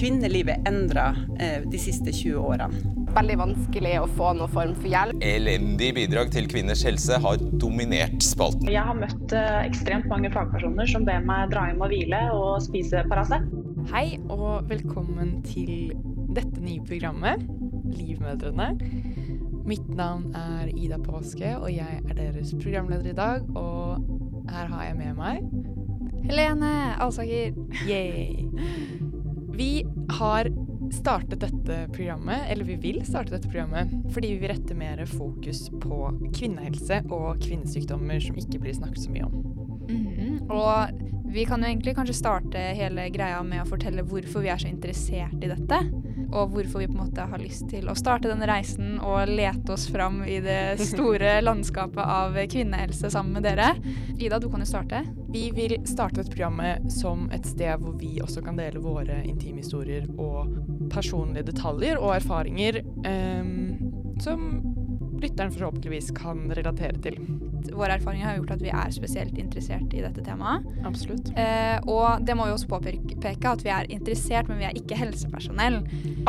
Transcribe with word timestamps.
kvinnelivet 0.00 0.68
endra 0.68 1.10
eh, 1.38 1.60
de 1.68 1.78
siste 1.78 2.12
20 2.12 2.40
årene? 2.40 2.80
Veldig 3.10 3.36
vanskelig 3.40 3.96
å 4.00 4.06
få 4.16 4.30
noen 4.38 4.52
form 4.52 4.74
for 4.78 4.88
hjelp. 4.88 5.18
Elendig 5.26 5.90
bidrag 5.98 6.30
til 6.32 6.46
kvinners 6.50 6.84
helse 6.86 7.18
har 7.20 7.42
dominert 7.60 8.22
spalten. 8.24 8.70
Jeg 8.70 8.84
har 8.86 8.96
møtt 8.96 9.34
eh, 9.36 9.58
ekstremt 9.66 10.08
mange 10.12 10.30
fagpersoner 10.32 10.88
som 10.88 11.04
ber 11.08 11.24
meg 11.26 11.50
dra 11.52 11.66
hjem 11.68 11.82
og 11.84 11.92
hvile 11.92 12.22
og 12.36 12.62
spise 12.64 13.02
Paracet. 13.10 13.44
Hei 13.90 14.06
og 14.30 14.70
velkommen 14.70 15.40
til 15.44 15.92
dette 16.36 16.62
nye 16.62 16.84
programmet, 16.86 17.44
Livmødrene. 17.90 18.70
Mitt 19.68 19.88
navn 19.98 20.30
er 20.36 20.70
Ida 20.72 21.00
Påske, 21.02 21.52
og 21.58 21.68
jeg 21.74 22.00
er 22.06 22.16
deres 22.16 22.54
programleder 22.62 23.12
i 23.12 23.18
dag. 23.18 23.44
Og 23.58 24.48
her 24.50 24.72
har 24.72 24.88
jeg 24.88 24.98
med 25.02 25.20
meg 25.20 25.44
Helene 26.24 26.72
Alsaker. 27.00 27.56
Yay! 27.88 28.99
Vi 29.54 29.86
har 30.18 30.50
startet 30.92 31.40
dette 31.40 31.88
programmet, 31.94 32.40
eller 32.50 32.64
vi 32.64 32.76
vil 32.80 33.00
starte 33.06 33.34
dette 33.34 33.48
programmet, 33.48 33.92
fordi 34.14 34.32
vi 34.32 34.40
vil 34.42 34.52
rette 34.52 34.74
mer 34.74 35.04
fokus 35.06 35.68
på 35.82 36.00
kvinnehelse 36.36 37.02
og 37.10 37.42
kvinnesykdommer 37.44 38.20
som 38.24 38.38
ikke 38.40 38.62
blir 38.62 38.74
snakket 38.76 39.04
så 39.04 39.14
mye 39.14 39.28
om. 39.28 39.34
Mm 39.90 40.06
-hmm. 40.06 40.50
Og 40.50 41.32
vi 41.32 41.44
kan 41.44 41.62
jo 41.62 41.68
egentlig 41.68 41.94
kanskje 41.96 42.14
starte 42.14 42.58
hele 42.58 43.08
greia 43.10 43.42
med 43.42 43.62
å 43.62 43.68
fortelle 43.68 44.02
hvorfor 44.02 44.40
vi 44.40 44.48
er 44.48 44.58
så 44.58 44.68
interessert 44.68 45.44
i 45.44 45.48
dette. 45.48 45.78
Og 46.30 46.52
hvorfor 46.54 46.82
vi 46.82 46.88
på 46.88 46.94
en 46.96 47.02
måte 47.04 47.26
har 47.26 47.42
lyst 47.42 47.66
til 47.72 47.88
å 47.90 47.96
starte 47.98 48.30
denne 48.30 48.46
reisen 48.48 48.98
og 49.02 49.30
lete 49.30 49.74
oss 49.74 49.88
fram 49.90 50.22
i 50.22 50.38
det 50.44 50.78
store 50.92 51.38
landskapet 51.48 52.02
av 52.04 52.38
kvinnehelse 52.50 53.10
sammen 53.10 53.38
med 53.38 53.48
dere. 53.48 53.72
Ida, 54.18 54.38
du 54.38 54.48
kan 54.50 54.62
jo 54.62 54.68
starte. 54.70 55.02
Vi 55.30 55.48
vil 55.56 55.76
starte 55.88 56.20
dette 56.20 56.34
programmet 56.34 56.86
som 56.92 57.28
et 57.34 57.46
sted 57.48 57.82
hvor 57.82 57.98
vi 57.98 58.16
også 58.22 58.44
kan 58.46 58.58
dele 58.58 58.82
våre 58.82 59.20
intime 59.26 59.64
historier 59.64 60.06
og 60.16 60.54
personlige 60.90 61.50
detaljer 61.52 62.00
og 62.00 62.16
erfaringer 62.16 62.82
um, 63.06 64.16
som 64.22 64.48
lytteren 65.20 65.52
forhåpentligvis 65.52 66.10
kan 66.16 66.46
relatere 66.56 66.98
til. 67.04 67.18
Våre 67.70 67.96
erfaringer 67.98 68.28
har 68.28 68.38
gjort 68.38 68.54
at 68.56 68.64
vi 68.64 68.72
er 68.72 68.94
spesielt 68.94 69.38
interessert 69.40 69.94
i 69.96 70.02
dette 70.04 70.24
temaet. 70.26 70.66
Absolutt. 70.86 71.30
Eh, 71.38 71.76
og 71.90 72.24
det 72.26 72.36
må 72.38 72.48
vi 72.48 72.54
også 72.54 72.70
påpeke 72.70 73.52
at 73.52 73.64
vi 73.64 73.72
er 73.74 73.90
interessert, 73.92 74.50
men 74.50 74.60
vi 74.60 74.68
er 74.68 74.78
ikke 74.78 74.98
helsepersonell. 74.98 75.80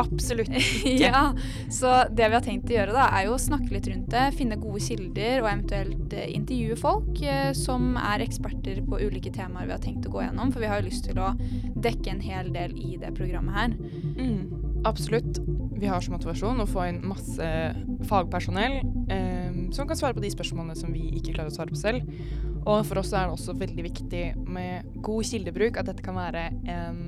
Absolutt 0.01 0.51
ikke. 0.59 0.95
ja, 1.01 1.23
så 1.71 2.01
det 2.11 2.29
vi 2.29 2.37
har 2.37 2.45
tenkt 2.45 2.71
å 2.71 2.77
gjøre 2.77 2.95
da, 2.97 3.07
er 3.17 3.27
jo 3.27 3.35
å 3.37 3.41
snakke 3.41 3.71
litt 3.73 3.89
rundt 3.91 4.11
det, 4.13 4.25
finne 4.37 4.59
gode 4.61 4.83
kilder 4.83 5.43
og 5.43 5.51
eventuelt 5.51 6.17
eh, 6.17 6.31
intervjue 6.35 6.79
folk 6.79 7.21
eh, 7.23 7.51
som 7.57 7.93
er 8.01 8.25
eksperter 8.25 8.83
på 8.87 9.01
ulike 9.01 9.33
temaer 9.35 9.69
vi 9.69 9.75
har 9.75 9.83
tenkt 9.83 10.07
å 10.07 10.13
gå 10.13 10.25
gjennom, 10.25 10.53
for 10.53 10.63
vi 10.63 10.71
har 10.71 10.81
jo 10.81 10.89
lyst 10.89 11.07
til 11.09 11.21
å 11.21 11.33
dekke 11.81 12.15
en 12.15 12.25
hel 12.25 12.51
del 12.53 12.75
i 12.77 12.97
det 13.01 13.13
programmet 13.17 13.57
her. 13.57 13.77
Mm. 14.17 14.61
Absolutt. 14.85 15.39
Vi 15.81 15.89
har 15.89 16.01
som 16.01 16.15
motivasjon 16.15 16.61
å 16.61 16.69
få 16.69 16.85
inn 16.89 17.01
masse 17.05 17.47
fagpersonell 18.09 18.79
eh, 19.13 19.40
som 19.71 19.87
kan 19.87 19.97
svare 19.97 20.15
på 20.17 20.23
de 20.23 20.31
spørsmålene 20.33 20.75
som 20.77 20.93
vi 20.93 21.07
ikke 21.17 21.35
klarer 21.35 21.51
å 21.51 21.55
svare 21.55 21.73
på 21.73 21.79
selv. 21.79 22.07
Og 22.61 22.83
for 22.85 23.01
oss 23.01 23.13
er 23.15 23.25
det 23.25 23.35
også 23.35 23.57
veldig 23.57 23.85
viktig 23.87 24.23
med 24.45 24.89
god 25.01 25.27
kildebruk, 25.31 25.79
at 25.79 25.89
dette 25.89 26.05
kan 26.05 26.17
være 26.19 26.49
en 26.69 27.01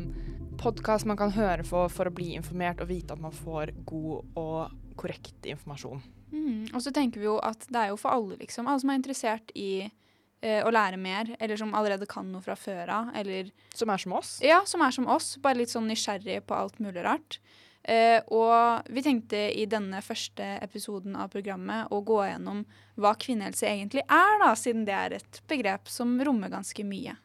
podkast 0.61 1.07
man 1.09 1.19
kan 1.19 1.33
høre 1.35 1.65
på 1.67 1.85
for 1.91 2.09
å 2.09 2.13
bli 2.13 2.33
informert 2.37 2.81
og 2.81 2.89
vite 2.89 3.15
at 3.15 3.21
man 3.21 3.33
får 3.35 3.73
god 3.89 4.39
og 4.39 4.95
korrekt 4.99 5.49
informasjon. 5.49 6.01
Mm. 6.33 6.69
Og 6.73 6.79
så 6.81 6.93
tenker 6.93 7.21
vi 7.21 7.27
jo 7.27 7.37
at 7.43 7.67
det 7.69 7.81
er 7.81 7.91
jo 7.91 7.99
for 7.99 8.15
alle, 8.15 8.37
liksom. 8.41 8.69
Alle 8.69 8.81
som 8.81 8.93
er 8.93 8.99
interessert 9.01 9.53
i 9.59 9.83
eh, 9.83 10.61
å 10.65 10.71
lære 10.73 10.99
mer, 11.01 11.33
eller 11.39 11.59
som 11.59 11.73
allerede 11.77 12.07
kan 12.09 12.29
noe 12.31 12.41
fra 12.45 12.55
før 12.57 12.93
av. 12.93 13.11
Eller 13.19 13.51
Som 13.75 13.91
er 13.93 14.01
som 14.01 14.15
oss? 14.17 14.37
Ja, 14.45 14.63
som 14.69 14.81
er 14.85 14.95
som 14.95 15.09
oss. 15.11 15.35
Bare 15.43 15.61
litt 15.61 15.73
sånn 15.73 15.89
nysgjerrig 15.89 16.41
på 16.47 16.57
alt 16.57 16.79
mulig 16.83 17.05
rart. 17.05 17.39
Eh, 17.83 18.21
og 18.31 18.87
vi 18.87 19.01
tenkte 19.03 19.39
i 19.59 19.65
denne 19.67 19.99
første 20.05 20.45
episoden 20.63 21.17
av 21.19 21.33
programmet 21.33 21.91
å 21.91 21.99
gå 22.05 22.21
gjennom 22.29 22.61
hva 22.95 23.11
kvinnehelse 23.19 23.67
egentlig 23.67 24.05
er, 24.07 24.37
da, 24.39 24.53
siden 24.55 24.85
det 24.87 24.95
er 24.95 25.17
et 25.17 25.41
begrep 25.51 25.91
som 25.91 26.15
rommer 26.23 26.53
ganske 26.53 26.85
mye. 26.87 27.17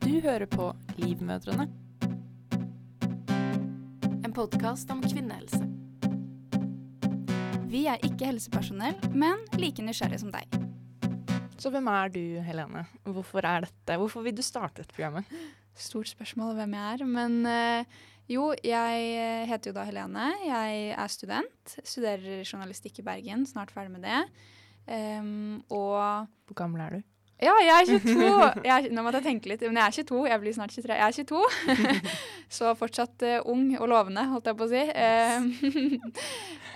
Du 0.00 0.14
hører 0.24 0.48
på 0.48 0.70
Livmødrene. 0.96 1.68
En 4.24 4.32
podkast 4.32 4.88
om 4.94 5.04
kvinnehelse. 5.04 5.60
Vi 7.68 7.84
er 7.84 8.00
ikke 8.00 8.30
helsepersonell, 8.30 8.96
men 9.12 9.44
like 9.60 9.84
nysgjerrige 9.84 10.24
som 10.24 10.32
deg. 10.32 10.48
Så 11.60 11.68
hvem 11.74 11.88
er 11.92 12.12
du, 12.14 12.22
Helene? 12.46 12.86
Hvorfor 13.04 13.44
er 13.44 13.66
dette? 13.66 13.96
Hvorfor 14.00 14.24
vil 14.24 14.36
du 14.38 14.44
starte 14.46 14.80
dette 14.80 14.96
programmet? 14.96 15.28
Stort 15.76 16.08
spørsmål 16.08 16.54
hvem 16.56 16.76
jeg 16.78 16.94
er. 16.94 17.04
Men 17.18 17.34
uh, 17.44 17.98
jo, 18.28 18.50
jeg 18.64 19.48
heter 19.48 19.70
jo 19.70 19.76
da 19.76 19.86
Helene. 19.88 20.30
Jeg 20.44 20.88
er 20.92 21.12
student. 21.12 21.76
Studerer 21.80 22.42
journalistikk 22.44 23.00
i 23.00 23.06
Bergen. 23.06 23.46
Snart 23.48 23.72
ferdig 23.72 23.94
med 23.94 24.04
det. 24.04 24.22
Um, 24.88 25.62
og 25.68 26.26
Hvor 26.48 26.56
gammel 26.56 26.80
er 26.80 26.98
du? 26.98 27.06
Ja, 27.38 27.52
jeg 27.62 27.70
er 27.70 27.86
22. 28.02 28.64
Jeg, 28.66 28.90
nå 28.90 29.02
måtte 29.04 29.20
jeg 29.20 29.28
tenke 29.28 29.52
litt. 29.52 29.62
Men 29.62 29.78
jeg 29.78 29.86
er 29.86 29.96
22. 30.02 30.22
Jeg 30.28 30.42
blir 30.42 30.56
snart 30.56 30.74
23. 30.74 30.94
Jeg 30.98 31.06
er 31.06 31.16
22. 31.16 32.12
Så 32.58 32.72
fortsatt 32.80 33.24
uh, 33.28 33.50
ung 33.52 33.66
og 33.78 33.88
lovende, 33.92 34.24
holdt 34.32 34.48
jeg 34.50 34.58
på 34.58 34.66
å 34.66 34.70
si. 34.72 34.84
Um, 34.92 35.50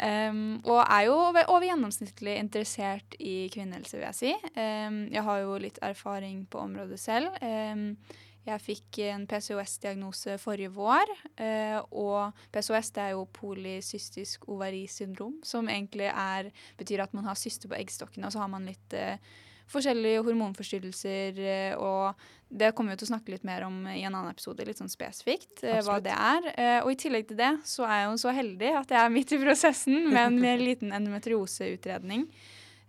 um, 0.08 0.42
og 0.72 0.82
er 0.84 1.06
jo 1.08 1.16
over 1.18 1.68
gjennomsnittlig 1.68 2.36
interessert 2.40 3.16
i 3.18 3.48
kvinnehelse, 3.52 3.96
vil 3.98 4.08
jeg 4.10 4.18
si. 4.20 4.34
jeg 4.56 5.24
har 5.28 5.40
jo 5.44 5.56
litt 5.60 5.80
erfaring 5.82 6.44
på 6.52 6.60
området 6.62 7.00
selv. 7.00 7.32
Jeg 8.42 8.58
fikk 8.58 8.98
en 9.06 9.24
PCOS-diagnose 9.30 10.34
forrige 10.42 10.72
vår. 10.74 11.10
Eh, 11.38 11.78
og 11.94 12.34
PCOS 12.54 12.90
det 12.96 13.04
er 13.04 13.14
jo 13.14 13.28
polycystisk 13.38 14.48
ovarisyndrom, 14.50 15.38
som 15.46 15.70
egentlig 15.70 16.10
er, 16.10 16.50
betyr 16.80 17.04
at 17.04 17.14
man 17.14 17.28
har 17.30 17.38
syster 17.38 17.70
på 17.70 17.78
eggstokkene, 17.78 18.26
og 18.26 18.34
så 18.34 18.42
har 18.42 18.50
man 18.50 18.66
litt 18.66 18.96
eh, 18.98 19.20
forskjellige 19.70 20.24
hormonforstyrrelser. 20.26 21.38
Eh, 21.38 21.76
og 21.78 22.18
det 22.50 22.72
kommer 22.74 22.96
vi 22.96 23.04
til 23.04 23.12
å 23.12 23.12
snakke 23.12 23.36
litt 23.36 23.46
mer 23.46 23.68
om 23.68 23.78
i 23.86 24.02
en 24.02 24.10
annen 24.10 24.34
episode, 24.34 24.66
litt 24.66 24.82
sånn 24.82 24.90
spesifikt 24.90 25.62
Absolutt. 25.62 25.86
hva 25.86 26.00
det 26.02 26.16
er. 26.16 26.82
Og 26.82 26.90
i 26.92 26.98
tillegg 26.98 27.30
til 27.30 27.38
det 27.38 27.52
så 27.68 27.86
er 27.86 28.02
jeg 28.02 28.10
jo 28.10 28.18
så 28.26 28.34
heldig 28.36 28.74
at 28.82 28.96
jeg 28.96 29.04
er 29.04 29.14
midt 29.14 29.32
i 29.32 29.40
prosessen 29.40 30.10
med 30.10 30.42
en 30.42 30.66
liten 30.66 30.92
endometrioseutredning. 30.98 32.26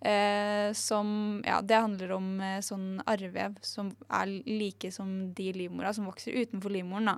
Eh, 0.04 0.74
som 0.74 1.42
Ja, 1.46 1.62
det 1.62 1.80
handler 1.80 2.12
om 2.18 2.42
eh, 2.42 2.60
sånn 2.60 3.00
arrvev 3.08 3.56
som 3.64 3.94
er 4.12 4.28
like 4.44 4.92
som 4.92 5.32
de 5.34 5.54
livmora, 5.56 5.94
som 5.96 6.10
vokser 6.10 6.36
utenfor 6.36 6.74
livmoren. 6.76 7.14
da. 7.14 7.18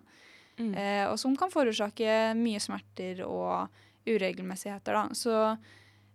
Mm. 0.60 0.74
Eh, 0.74 1.06
og 1.10 1.18
som 1.20 1.34
kan 1.36 1.50
forårsake 1.52 2.36
mye 2.38 2.62
smerter 2.62 3.24
og 3.26 3.74
uregelmessigheter. 4.06 4.94
da. 4.94 5.08
Så 5.18 5.34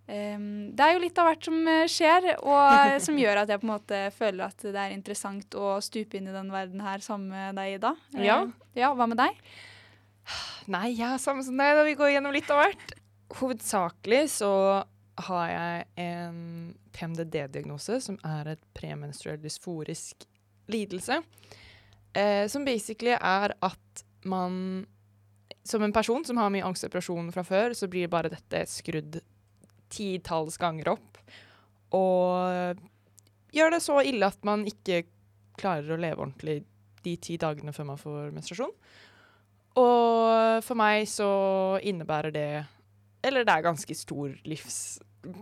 eh, 0.07 0.39
det 0.39 0.87
er 0.87 0.95
jo 0.95 1.03
litt 1.03 1.19
av 1.19 1.27
hvert 1.27 1.51
som 1.51 1.59
eh, 1.67 1.89
skjer, 1.91 2.31
og 2.39 2.95
som 3.07 3.19
gjør 3.19 3.43
at 3.43 3.51
jeg 3.51 3.63
på 3.65 3.67
en 3.67 3.75
måte 3.75 4.01
føler 4.15 4.47
at 4.47 4.63
det 4.63 4.79
er 4.79 4.95
interessant 4.95 5.59
å 5.59 5.75
stupe 5.83 6.21
inn 6.21 6.31
i 6.31 6.37
den 6.37 6.55
verden 6.55 6.87
her 6.87 7.03
sammen 7.03 7.35
med 7.35 7.59
deg, 7.59 7.81
Ida. 7.81 7.97
Ja. 8.15 8.45
ja. 8.79 8.95
Hva 8.95 9.11
med 9.11 9.19
deg? 9.19 9.43
Nei, 10.71 10.93
jeg 10.95 11.09
er 11.09 11.19
samme 11.19 11.43
som 11.43 11.59
deg, 11.59 11.83
vi 11.91 11.99
går 11.99 12.15
gjennom 12.15 12.35
litt 12.37 12.55
av 12.55 12.63
hvert. 12.63 12.97
Hovedsakelig 13.41 14.25
så 14.39 14.55
har 15.27 15.49
jeg 15.51 15.87
en 16.05 16.39
PMDD-diagnose, 16.97 18.01
som 18.05 18.19
er 18.27 18.55
et 18.55 18.63
premenstruell 18.77 19.41
dysforisk 19.43 20.27
lidelse. 20.71 21.21
Eh, 22.13 22.47
som 22.51 22.65
basically 22.67 23.15
er 23.15 23.55
at 23.63 24.05
man 24.25 24.87
Som 25.65 25.83
en 25.83 25.93
person 25.93 26.25
som 26.25 26.39
har 26.41 26.49
mye 26.51 26.65
angstoperasjon 26.65 27.29
fra 27.33 27.43
før, 27.45 27.75
så 27.77 27.87
blir 27.87 28.09
bare 28.09 28.31
dette 28.33 28.63
skrudd 28.67 29.19
titalls 29.93 30.57
ganger 30.57 30.89
opp. 30.95 31.19
Og 31.95 32.81
gjør 33.53 33.75
det 33.75 33.83
så 33.85 33.99
ille 34.01 34.27
at 34.27 34.41
man 34.43 34.65
ikke 34.67 35.03
klarer 35.61 35.93
å 35.93 36.01
leve 36.01 36.25
ordentlig 36.25 36.63
de 37.05 37.15
ti 37.21 37.37
dagene 37.41 37.75
før 37.77 37.91
man 37.93 38.01
får 38.01 38.33
menstruasjon. 38.35 38.73
Og 39.81 40.65
for 40.65 40.81
meg 40.81 41.07
så 41.09 41.31
innebærer 41.87 42.35
det 42.35 42.49
Eller 43.23 43.45
det 43.45 43.53
er 43.55 43.69
ganske 43.69 43.95
stor 43.95 44.33
livs 44.49 44.99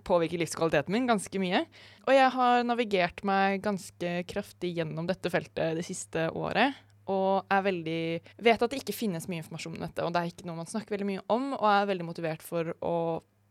påvirker 0.06 0.40
livskvaliteten 0.40 0.94
min 0.94 1.08
ganske 1.08 1.40
mye. 1.42 1.62
Og 2.06 2.12
jeg 2.14 2.34
har 2.34 2.66
navigert 2.66 3.22
meg 3.26 3.62
ganske 3.64 4.12
kraftig 4.30 4.74
gjennom 4.78 5.08
dette 5.08 5.30
feltet 5.32 5.78
det 5.78 5.86
siste 5.86 6.28
året. 6.36 6.76
Og 7.08 7.48
er 7.48 7.64
veldig 7.64 8.02
vet 8.44 8.62
at 8.62 8.70
det 8.70 8.82
ikke 8.82 8.96
finnes 8.96 9.28
mye 9.30 9.40
informasjon 9.40 9.78
om 9.78 9.86
dette, 9.86 10.04
og 10.04 10.12
det 10.12 10.20
er 10.20 10.32
ikke 10.32 10.48
noe 10.48 10.60
man 10.60 10.68
snakker 10.68 10.96
veldig 10.96 11.08
mye 11.08 11.24
om, 11.32 11.50
og 11.56 11.66
er 11.70 11.88
veldig 11.88 12.06
motivert 12.10 12.44
for 12.44 12.74
å 12.84 12.96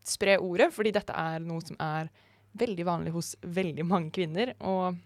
spre 0.07 0.37
ordet, 0.39 0.69
fordi 0.75 0.93
dette 0.95 1.15
er 1.17 1.41
noe 1.43 1.63
som 1.65 1.79
er 1.81 2.11
veldig 2.57 2.85
vanlig 2.87 3.13
hos 3.15 3.33
veldig 3.41 3.85
mange 3.87 4.13
kvinner. 4.13 4.53
Og 4.61 4.97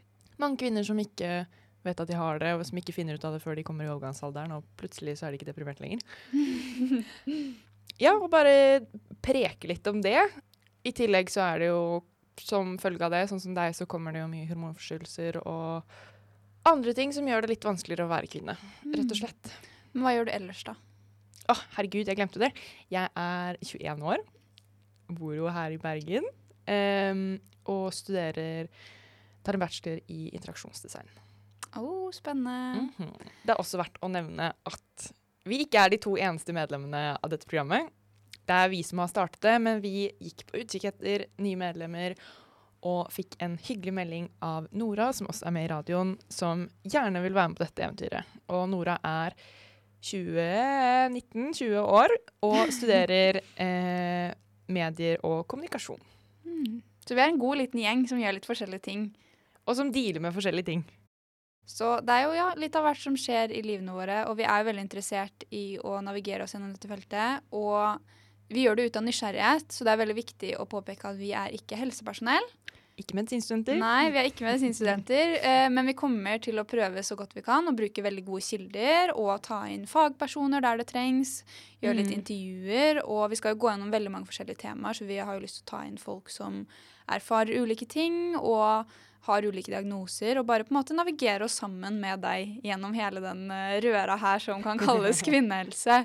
mange 0.42 0.60
kvinner 0.62 0.86
som 0.88 1.00
ikke 1.00 1.46
vet 1.86 2.04
at 2.04 2.12
de 2.12 2.18
har 2.18 2.42
det, 2.42 2.52
og 2.58 2.66
som 2.68 2.78
ikke 2.78 2.96
finner 2.96 3.18
ut 3.18 3.26
av 3.26 3.36
det 3.36 3.42
før 3.44 3.58
de 3.58 3.66
kommer 3.66 3.88
i 3.88 3.92
overgangsalderen, 3.92 4.54
og 4.58 4.68
plutselig 4.80 5.18
så 5.18 5.28
er 5.28 5.34
de 5.34 5.40
ikke 5.40 5.50
deprimert 5.50 5.82
lenger. 5.82 6.04
ja, 8.04 8.14
og 8.14 8.30
bare 8.34 8.84
preke 9.26 9.72
litt 9.72 9.88
om 9.90 10.04
det. 10.04 10.20
I 10.88 10.94
tillegg 10.98 11.30
så 11.32 11.44
er 11.46 11.62
det 11.62 11.70
jo 11.72 11.84
som 12.42 12.78
følge 12.82 13.06
av 13.06 13.14
det, 13.14 13.26
sånn 13.30 13.42
som 13.44 13.58
deg, 13.58 13.76
så 13.78 13.86
kommer 13.90 14.16
det 14.16 14.24
jo 14.24 14.30
mye 14.32 14.48
hormonforstyrrelser 14.50 15.42
og 15.44 15.98
andre 16.70 16.94
ting 16.98 17.12
som 17.14 17.28
gjør 17.28 17.46
det 17.46 17.56
litt 17.56 17.68
vanskeligere 17.68 18.08
å 18.08 18.12
være 18.12 18.30
kvinne, 18.32 18.56
rett 18.86 19.04
og 19.06 19.18
mm. 19.18 19.20
slett. 19.20 19.52
Men 19.92 20.06
hva 20.06 20.16
gjør 20.16 20.30
du 20.30 20.34
ellers, 20.38 20.64
da? 20.66 20.76
Å, 21.52 21.58
herregud, 21.76 22.08
jeg 22.08 22.18
glemte 22.18 22.42
det. 22.42 22.52
Jeg 22.94 23.10
er 23.18 23.60
21 23.66 24.06
år, 24.14 24.24
bor 25.12 25.36
jo 25.36 25.52
her 25.52 25.74
i 25.76 25.80
Bergen, 25.82 26.28
um, 26.70 27.26
og 27.70 27.88
studerer 27.96 28.72
Tar 29.42 29.58
en 29.58 29.62
bachelor 29.64 29.98
i 30.14 30.28
interaksjonsdesign. 30.38 31.08
Oh, 31.80 32.12
spennende. 32.14 32.92
Mhm. 33.00 33.32
Det 33.42 33.56
er 33.56 33.58
også 33.58 33.80
verdt 33.82 33.98
å 34.06 34.10
nevne 34.12 34.52
at 34.54 35.08
vi 35.50 35.64
ikke 35.64 35.82
er 35.82 35.90
de 35.90 35.98
to 35.98 36.14
eneste 36.14 36.54
medlemmene 36.54 37.16
av 37.18 37.32
dette 37.32 37.50
programmet. 37.50 37.90
Det 38.48 38.58
er 38.58 38.72
vi 38.72 38.82
som 38.84 39.02
har 39.04 39.12
startet 39.12 39.44
det, 39.46 39.58
men 39.64 39.82
vi 39.84 40.10
gikk 40.10 40.46
på 40.50 40.62
utkikk 40.64 40.90
etter 40.92 41.28
nye 41.44 41.60
medlemmer 41.60 42.18
og 42.88 43.12
fikk 43.14 43.36
en 43.46 43.58
hyggelig 43.62 43.94
melding 43.94 44.28
av 44.42 44.68
Nora, 44.74 45.12
som 45.14 45.30
også 45.30 45.46
er 45.48 45.54
med 45.54 45.68
i 45.68 45.72
radioen, 45.72 46.16
som 46.34 46.66
gjerne 46.82 47.22
vil 47.22 47.36
være 47.36 47.52
med 47.52 47.60
på 47.60 47.66
dette 47.68 47.84
eventyret. 47.86 48.38
Og 48.50 48.64
Nora 48.72 48.98
er 49.06 49.36
20-19-20 50.02 51.76
år 51.82 52.16
og 52.48 52.72
studerer 52.78 53.42
eh, 53.62 54.32
medier 54.72 55.22
og 55.28 55.46
kommunikasjon. 55.52 56.02
Mm. 56.46 56.82
Så 57.06 57.18
vi 57.18 57.22
er 57.22 57.30
en 57.30 57.42
god 57.42 57.62
liten 57.62 57.82
gjeng 57.84 58.08
som 58.10 58.22
gjør 58.22 58.38
litt 58.38 58.50
forskjellige 58.50 58.88
ting. 58.88 59.06
Og 59.70 59.78
som 59.78 59.92
dealer 59.94 60.24
med 60.24 60.34
forskjellige 60.34 60.70
ting. 60.72 60.82
Så 61.70 62.00
det 62.04 62.16
er 62.16 62.26
jo 62.26 62.34
ja, 62.34 62.48
litt 62.58 62.76
av 62.76 62.88
hvert 62.88 63.02
som 63.02 63.14
skjer 63.20 63.54
i 63.54 63.62
livene 63.64 63.94
våre, 63.96 64.24
og 64.28 64.40
vi 64.40 64.48
er 64.48 64.62
jo 64.62 64.68
veldig 64.72 64.84
interessert 64.84 65.46
i 65.54 65.78
å 65.78 66.00
navigere 66.04 66.48
oss 66.48 66.56
gjennom 66.56 66.74
dette 66.74 66.90
feltet. 66.90 67.46
Og 67.54 68.02
vi 68.52 68.66
gjør 68.68 68.78
det 68.80 68.90
ut 68.90 68.98
av 69.00 69.06
nysgjerrighet, 69.08 69.72
så 69.72 69.88
det 69.88 69.94
er 69.94 70.02
veldig 70.04 70.18
viktig 70.18 70.56
å 70.60 70.68
påpeke 70.70 71.14
at 71.14 71.20
vi 71.20 71.32
er 71.38 71.54
ikke 71.56 71.80
helsepersonell. 71.80 72.48
Ikke 73.00 73.16
medisinstudenter. 73.18 73.78
Nei, 73.80 74.10
vi 74.14 74.20
er 74.20 74.28
ikke 74.28 74.44
medisinstudenter, 74.46 75.32
eh, 75.50 75.68
men 75.74 75.88
vi 75.90 75.96
kommer 75.98 76.42
til 76.44 76.60
å 76.62 76.66
prøve 76.68 77.02
så 77.08 77.16
godt 77.18 77.32
vi 77.38 77.42
kan 77.46 77.66
og 77.72 77.78
bruke 77.80 78.04
veldig 78.04 78.24
gode 78.28 78.44
kilder 78.46 79.14
og 79.16 79.32
ta 79.48 79.62
inn 79.72 79.88
fagpersoner 79.90 80.62
der 80.62 80.82
det 80.84 80.90
trengs. 80.92 81.38
Gjøre 81.82 81.98
litt 82.02 82.12
Mm. 82.12 82.18
intervjuer, 82.20 83.00
og 83.08 83.30
vi 83.32 83.40
skal 83.40 83.56
jo 83.56 83.62
gå 83.64 83.72
gjennom 83.72 83.94
veldig 83.96 84.12
mange 84.14 84.30
forskjellige 84.30 84.62
temaer, 84.68 84.94
så 85.00 85.08
vi 85.08 85.18
har 85.24 85.34
jo 85.34 85.46
lyst 85.46 85.62
til 85.62 85.66
å 85.66 85.72
ta 85.72 85.80
inn 85.88 85.98
folk 85.98 86.30
som 86.30 86.66
erfarer 87.10 87.58
ulike 87.64 87.88
ting 87.90 88.36
og 88.38 88.86
har 89.26 89.46
ulike 89.46 89.72
diagnoser, 89.72 90.38
og 90.42 90.46
bare 90.50 90.66
på 90.68 90.74
en 90.74 90.80
måte 90.82 90.96
navigere 90.98 91.46
oss 91.48 91.58
sammen 91.62 91.98
med 92.02 92.22
deg 92.24 92.60
gjennom 92.66 92.94
hele 92.98 93.22
den 93.24 93.48
eh, 93.54 93.80
røra 93.86 94.20
her 94.20 94.40
som 94.44 94.62
kan 94.66 94.78
kalles 94.82 95.22
kvinnehelse. 95.28 96.04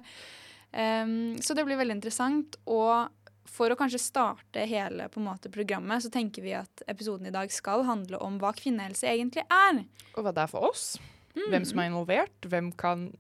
Um, 0.77 1.37
så 1.41 1.57
det 1.57 1.65
blir 1.65 1.79
veldig 1.81 1.97
interessant. 1.97 2.59
Og 2.69 3.09
for 3.49 3.73
å 3.73 3.79
kanskje 3.79 4.03
starte 4.03 4.67
hele 4.69 5.09
på 5.13 5.21
en 5.23 5.29
måte 5.31 5.53
programmet, 5.53 6.05
så 6.05 6.13
tenker 6.13 6.45
vi 6.45 6.57
at 6.59 6.85
episoden 6.91 7.31
i 7.31 7.35
dag 7.35 7.53
skal 7.55 7.87
handle 7.89 8.21
om 8.23 8.41
hva 8.43 8.53
kvinnehelse 8.57 9.09
egentlig 9.09 9.47
er. 9.49 9.85
Og 10.15 10.27
hva 10.27 10.35
det 10.37 10.45
er 10.45 10.53
for 10.53 10.69
oss. 10.69 10.97
Hvem 11.37 11.65
som 11.69 11.81
er 11.81 11.91
involvert. 11.91 12.49
Hvem 12.49 12.73
kan 12.77 13.11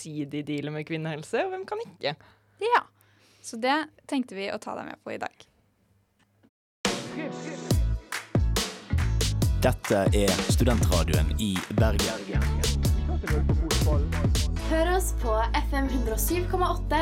si 0.00 0.24
de 0.24 0.42
dealer 0.46 0.74
med 0.74 0.86
kvinnehelse, 0.88 1.44
og 1.44 1.54
hvem 1.54 1.66
kan 1.68 1.82
ikke. 1.84 2.14
Ja. 2.62 2.82
Så 3.42 3.56
det 3.56 3.76
tenkte 4.10 4.36
vi 4.36 4.50
å 4.52 4.58
ta 4.60 4.76
deg 4.78 4.90
med 4.90 5.00
på 5.04 5.14
i 5.14 5.20
dag. 5.20 5.46
Dette 9.60 10.04
er 10.16 10.32
studentradioen 10.48 11.34
i 11.40 11.52
Bergen. 11.76 12.20
Hør 14.70 14.86
oss 14.94 15.08
på 15.18 15.32
FM 15.70 15.88
107,8 15.90 16.98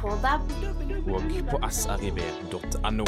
på 0.00 0.12
DAB. 0.22 0.52
Og 1.12 1.26
på 1.50 1.58
srib.no. 1.68 3.04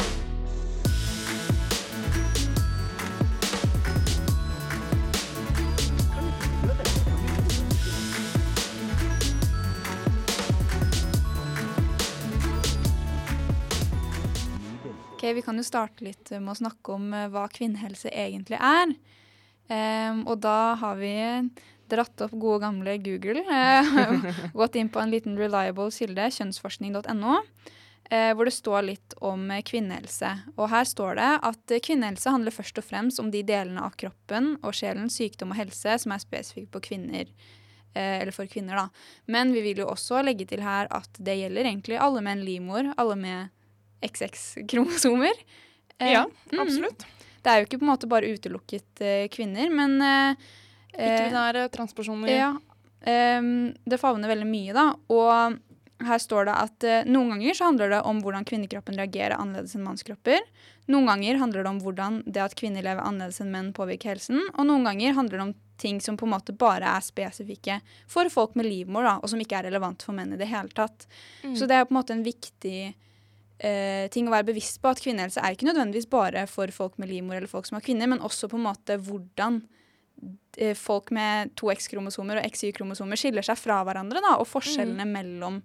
Ok, 15.09 15.23
Vi 15.23 15.41
kan 15.41 15.57
jo 15.57 15.65
starte 15.65 16.05
litt 16.05 16.29
med 16.37 16.53
å 16.53 16.59
snakke 16.61 16.99
om 16.99 17.09
eh, 17.17 17.31
hva 17.33 17.47
kvinnehelse 17.49 18.13
egentlig 18.13 18.61
er. 18.61 18.93
Um, 19.73 20.25
og 20.27 20.41
da 20.43 20.75
har 20.77 20.97
vi 21.01 21.15
dratt 21.91 22.21
opp 22.25 22.33
gode 22.39 22.63
gamle 22.63 22.97
Google. 23.03 23.43
eh, 23.43 24.27
gått 24.53 24.75
inn 24.75 24.89
på 24.89 25.01
en 25.01 25.11
liten 25.13 25.37
reliable 25.39 25.91
kilde, 25.93 26.27
kjønnsforskning.no, 26.37 27.39
eh, 28.09 28.31
hvor 28.35 28.47
det 28.47 28.55
står 28.55 28.85
litt 28.89 29.15
om 29.23 29.49
eh, 29.51 29.63
kvinnehelse. 29.65 30.31
Og 30.57 30.69
her 30.73 30.87
står 30.89 31.17
det 31.19 31.31
at 31.49 31.73
eh, 31.73 31.83
kvinnehelse 31.83 32.33
handler 32.33 32.55
først 32.55 32.79
og 32.81 32.87
fremst 32.87 33.21
om 33.23 33.31
de 33.33 33.43
delene 33.47 33.83
av 33.83 33.97
kroppen 33.99 34.55
og 34.61 34.75
sjelen, 34.77 35.11
sykdom 35.13 35.53
og 35.53 35.59
helse 35.61 35.97
som 36.03 36.15
er 36.15 36.23
spesifikke 36.23 36.71
på 36.77 36.87
kvinner. 36.91 37.29
Eller 37.93 38.33
for 38.33 38.49
kvinner, 38.49 38.73
da. 38.73 38.87
Men 39.29 39.51
vi 39.53 39.61
vil 39.61 39.83
jo 39.83 39.91
også 39.91 40.23
legge 40.25 40.47
til 40.49 40.63
her 40.65 40.87
at 40.89 41.19
det 41.21 41.35
gjelder 41.37 41.67
egentlig 41.69 41.99
alle 42.01 42.23
med 42.25 42.39
en 42.39 42.47
livmor, 42.47 42.87
alle 42.97 43.17
med 43.21 43.51
XX-kromosomer. 44.01 45.37
ja, 46.01 46.07
Ja, 46.15 46.23
mm. 46.25 46.57
absolutt. 46.63 47.05
Det 47.45 47.51
er 47.51 47.59
jo 47.61 47.67
ikke 47.67 47.77
på 47.77 47.85
en 47.85 47.91
måte 47.91 48.09
bare 48.09 48.31
utelukket 48.33 49.03
kvinner, 49.29 49.69
men 49.69 50.01
eh, 50.93 51.03
eh, 51.03 51.13
Ikke-binære, 51.13 51.67
transpersoner. 51.73 52.31
ja, 52.31 52.53
det 53.03 53.99
favner 53.99 54.31
veldig 54.31 54.47
mye, 54.47 54.73
da. 54.73 54.85
Og 55.11 55.57
her 56.07 56.21
står 56.21 56.47
det 56.47 56.53
at 56.57 56.85
eh, 56.87 57.09
noen 57.09 57.33
ganger 57.33 57.57
så 57.57 57.67
handler 57.69 57.91
det 57.93 57.99
om 58.07 58.21
hvordan 58.23 58.45
kvinnekroppen 58.47 58.97
reagerer 58.99 59.35
annerledes 59.37 59.75
enn 59.77 59.85
mannskropper. 59.85 60.41
Noen 60.91 61.07
ganger 61.09 61.39
handler 61.41 61.63
det 61.63 61.71
om 61.71 61.81
hvordan 61.83 62.21
det 62.25 62.43
at 62.43 62.55
kvinner 62.59 62.85
lever 62.85 63.03
annerledes 63.03 63.41
enn 63.43 63.51
menn 63.53 63.71
påvirker 63.75 64.13
helsen. 64.13 64.41
Og 64.57 64.67
noen 64.69 64.87
ganger 64.87 65.15
handler 65.17 65.39
det 65.39 65.45
om 65.47 65.53
ting 65.83 66.01
som 66.03 66.17
på 66.19 66.27
en 66.27 66.33
måte 66.35 66.55
bare 66.55 66.95
er 66.97 67.03
spesifikke 67.03 67.79
for 68.11 68.29
folk 68.31 68.57
med 68.59 68.67
livmor, 68.69 69.05
da, 69.07 69.15
og 69.19 69.31
som 69.31 69.41
ikke 69.41 69.57
er 69.59 69.67
relevant 69.71 70.03
for 70.05 70.15
menn 70.15 70.35
i 70.35 70.39
det 70.39 70.47
hele 70.51 70.71
tatt. 70.75 71.07
Så 71.57 71.67
det 71.67 71.75
er 71.75 71.87
på 71.87 71.95
en 71.95 71.99
måte 71.99 72.15
en 72.15 72.25
viktig 72.25 72.77
eh, 72.87 74.05
ting 74.13 74.29
å 74.29 74.35
være 74.35 74.51
bevisst 74.51 74.79
på. 74.83 74.91
At 74.93 75.01
kvinnehelse 75.03 75.41
er 75.41 75.55
ikke 75.55 75.67
nødvendigvis 75.71 76.09
bare 76.11 76.45
for 76.51 76.71
folk 76.75 76.99
med 77.01 77.11
livmor 77.11 77.39
eller 77.39 77.51
folk 77.51 77.67
som 77.69 77.79
har 77.79 77.85
kvinner, 77.85 78.11
men 78.11 78.23
også 78.23 78.51
på 78.51 78.59
en 78.59 78.67
måte 78.67 78.99
hvordan 79.01 79.63
eh, 79.63 79.82
folk 80.77 81.09
med 81.11 81.55
to 81.57 81.71
X-kromosomer 81.73 82.37
og 82.39 82.45
XY-kromosomer 82.53 83.17
skiller 83.19 83.41
seg 83.45 83.57
fra 83.57 83.79
hverandre, 83.87 84.21
da, 84.21 84.35
og 84.37 84.45
forskjellene 84.47 85.05
mellom 85.09 85.61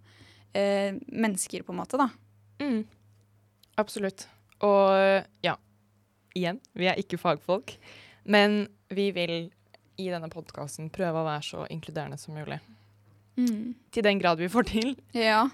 eh, 0.57 0.97
mennesker, 1.13 1.63
på 1.67 1.75
en 1.75 1.81
måte. 1.83 2.01
da. 2.01 2.09
Mm. 2.65 2.81
Absolutt. 3.79 4.25
Og 4.65 5.23
ja, 5.45 5.55
igjen, 6.35 6.59
vi 6.75 6.89
er 6.91 6.99
ikke 6.99 7.21
fagfolk, 7.21 7.77
men 8.25 8.65
vi 8.91 9.11
vil 9.15 9.37
i 9.99 10.09
denne 10.11 10.31
podkasten 10.33 10.89
prøve 10.95 11.21
å 11.21 11.27
være 11.29 11.45
så 11.47 11.67
inkluderende 11.75 12.19
som 12.19 12.35
mulig. 12.39 12.59
Til 13.39 14.03
den 14.03 14.19
grad 14.19 14.41
vi 14.41 14.49
får 14.51 14.67
til. 14.73 14.97
Ja, 15.15 15.45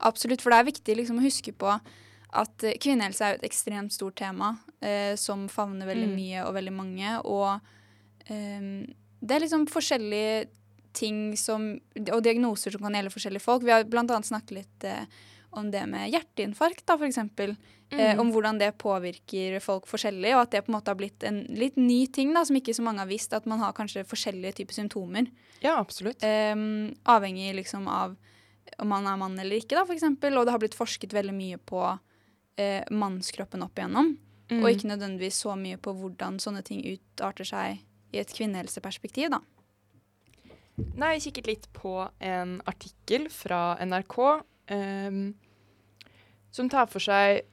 absolutt. 0.00 0.40
For 0.40 0.54
det 0.54 0.58
er 0.62 0.68
viktig 0.70 0.94
liksom, 1.02 1.18
å 1.20 1.24
huske 1.26 1.52
på 1.52 1.68
at 2.36 2.64
eh, 2.64 2.78
kvinnehelse 2.80 3.24
er 3.26 3.36
et 3.36 3.44
ekstremt 3.44 3.92
stort 3.92 4.16
tema 4.22 4.54
eh, 4.80 5.12
som 5.20 5.44
favner 5.52 5.88
veldig 5.90 6.08
Mm. 6.08 6.14
mye 6.16 6.44
og 6.46 6.54
veldig 6.56 6.72
mange. 6.72 7.12
Og 7.28 7.60
det 8.26 9.34
er 9.36 9.42
liksom 9.44 9.68
forskjellige 9.70 10.46
ting 10.96 11.36
som, 11.38 11.74
og 12.00 12.20
diagnoser 12.24 12.74
som 12.74 12.84
kan 12.84 12.96
gjelde 12.96 13.12
forskjellige 13.12 13.44
folk. 13.44 13.64
Vi 13.66 13.74
har 13.74 13.84
annet 13.86 14.28
snakket 14.28 14.54
litt 14.56 14.86
eh, 14.88 15.04
om 15.56 15.70
det 15.70 15.84
med 15.88 16.10
hjerteinfarkt, 16.12 16.84
da, 16.88 16.96
for 16.96 17.08
eksempel. 17.08 17.54
Eh, 17.94 18.18
om 18.18 18.32
hvordan 18.34 18.58
det 18.58 18.72
påvirker 18.82 19.60
folk 19.62 19.86
forskjellig, 19.86 20.32
og 20.34 20.42
at 20.42 20.56
det 20.56 20.64
på 20.66 20.72
en 20.72 20.76
måte 20.78 20.90
har 20.90 20.98
blitt 20.98 21.22
en 21.28 21.44
litt 21.54 21.76
ny 21.78 22.06
ting 22.10 22.32
da, 22.34 22.42
som 22.44 22.58
ikke 22.58 22.74
så 22.74 22.82
mange 22.82 23.04
har 23.04 23.10
visst, 23.10 23.36
at 23.36 23.46
man 23.46 23.62
har 23.62 23.76
kanskje 23.76 24.02
forskjellige 24.08 24.58
typer 24.60 24.74
symptomer. 24.74 25.28
Ja, 25.62 25.76
absolutt. 25.78 26.24
Um, 26.26 26.96
avhengig 27.06 27.54
liksom 27.60 27.86
av 27.86 28.16
om 28.82 28.90
man 28.90 29.06
er 29.06 29.18
mann 29.20 29.38
eller 29.38 29.60
ikke, 29.60 29.76
da, 29.78 29.86
eksempel. 29.94 30.34
Og 30.36 30.46
det 30.46 30.56
har 30.56 30.62
blitt 30.62 30.76
forsket 30.76 31.14
veldig 31.14 31.34
mye 31.36 31.60
på 31.62 31.82
eh, 32.58 32.82
mannskroppen 32.90 33.62
opp 33.64 33.78
igjennom. 33.78 34.16
Mm. 34.50 34.60
Og 34.60 34.70
ikke 34.72 34.90
nødvendigvis 34.90 35.38
så 35.44 35.54
mye 35.58 35.78
på 35.78 35.94
hvordan 35.94 36.40
sånne 36.42 36.64
ting 36.66 36.82
utarter 36.86 37.46
seg 37.46 37.80
i 38.14 38.20
et 38.22 38.32
kvinnehelseperspektiv, 38.36 39.32
da. 39.34 39.40
Nei, 40.76 41.14
jeg 41.16 41.28
kikket 41.28 41.48
litt 41.48 41.66
på 41.76 41.98
en 42.20 42.58
artikkel 42.68 43.30
fra 43.32 43.78
NRK 43.80 44.16
um, 44.70 45.20
som 46.52 46.68
tar 46.72 46.88
for 46.92 47.00
seg 47.00 47.46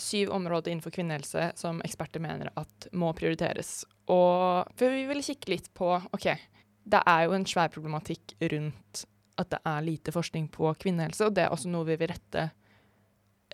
syv 0.00 0.30
områder 0.32 0.72
innenfor 0.72 0.94
kvinnehelse 0.94 1.50
som 1.60 1.82
eksperter 1.84 2.22
mener 2.24 2.48
at 2.56 2.88
må 2.96 3.12
prioriteres. 3.16 3.82
Og 4.08 4.70
for 4.78 4.94
vi 4.94 5.04
ville 5.10 5.24
kikke 5.24 5.52
litt 5.52 5.68
på 5.76 5.92
OK, 5.92 6.30
det 6.88 7.02
er 7.04 7.26
jo 7.26 7.36
en 7.36 7.46
svær 7.48 7.68
problematikk 7.72 8.34
rundt 8.40 9.04
at 9.40 9.52
det 9.52 9.60
er 9.68 9.84
lite 9.84 10.12
forskning 10.12 10.48
på 10.52 10.72
kvinnehelse, 10.80 11.28
og 11.28 11.36
det 11.36 11.46
er 11.46 11.54
også 11.54 11.70
noe 11.72 11.88
vi 11.88 11.96
vil 12.00 12.10
rette 12.12 12.48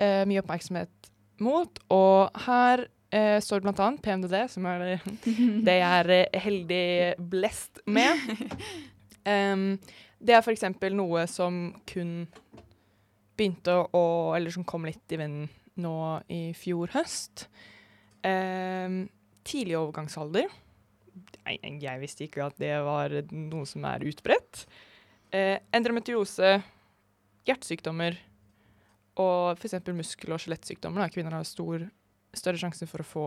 eh, 0.00 0.22
mye 0.26 0.42
oppmerksomhet 0.42 1.10
mot. 1.42 1.82
Og 1.94 2.42
her 2.46 2.86
eh, 3.16 3.38
står 3.40 3.64
det 3.64 3.72
annet 3.74 4.02
PMDD, 4.04 4.36
som 4.52 4.66
er 4.68 4.84
det, 4.84 4.96
det 5.66 5.78
jeg 5.78 6.00
er 6.02 6.12
eh, 6.18 6.40
heldig 6.46 6.84
blest 7.32 7.82
med. 7.86 8.20
Um, 9.26 9.72
det 10.22 10.36
er 10.36 10.38
f.eks. 10.38 10.62
noe 10.94 11.24
som 11.26 11.56
kun 11.90 12.28
begynte 13.34 13.72
å 13.90 14.02
Eller 14.36 14.54
som 14.54 14.62
kom 14.62 14.86
litt 14.86 15.10
i 15.10 15.18
vinden 15.18 15.48
nå 15.82 15.96
i 16.30 16.52
fjor 16.54 16.92
høst. 16.94 17.48
Um, 18.22 19.08
tidlig 19.42 19.74
overgangsalder. 19.80 20.46
Jeg, 21.42 21.74
jeg 21.82 22.02
visste 22.04 22.28
ikke 22.28 22.46
at 22.46 22.56
det 22.62 22.70
var 22.86 23.12
noe 23.34 23.66
som 23.66 23.84
er 23.90 24.06
utbredt. 24.06 24.62
Uh, 25.34 25.58
endometriose 25.74 26.54
hjertesykdommer 27.50 28.16
og 29.20 29.58
f.eks. 29.58 29.78
muskel- 29.90 30.34
og 30.34 30.42
skjelettsykdommer. 30.42 31.10
Kvinner 31.12 31.38
har 31.38 31.46
stor, 31.48 31.86
større 32.38 32.60
sjanse 32.60 32.88
for 32.90 33.02
å 33.02 33.08
få 33.08 33.26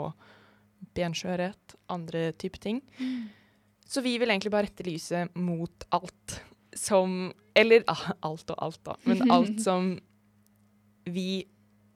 benskjørhet, 0.96 1.75
andre 1.92 2.30
typer 2.39 2.63
ting. 2.63 2.82
Så 3.89 4.04
vi 4.06 4.18
vil 4.22 4.30
egentlig 4.30 4.54
bare 4.54 4.70
rette 4.70 4.86
lyset 4.86 5.36
mot 5.36 5.88
alt 5.96 6.39
som 6.78 7.34
Eller 7.58 7.82
ah, 7.89 8.12
alt 8.22 8.51
og 8.54 8.60
alt, 8.62 8.80
da. 8.86 8.94
Men 9.10 9.32
alt 9.36 9.58
som 9.63 9.96
vi 11.10 11.42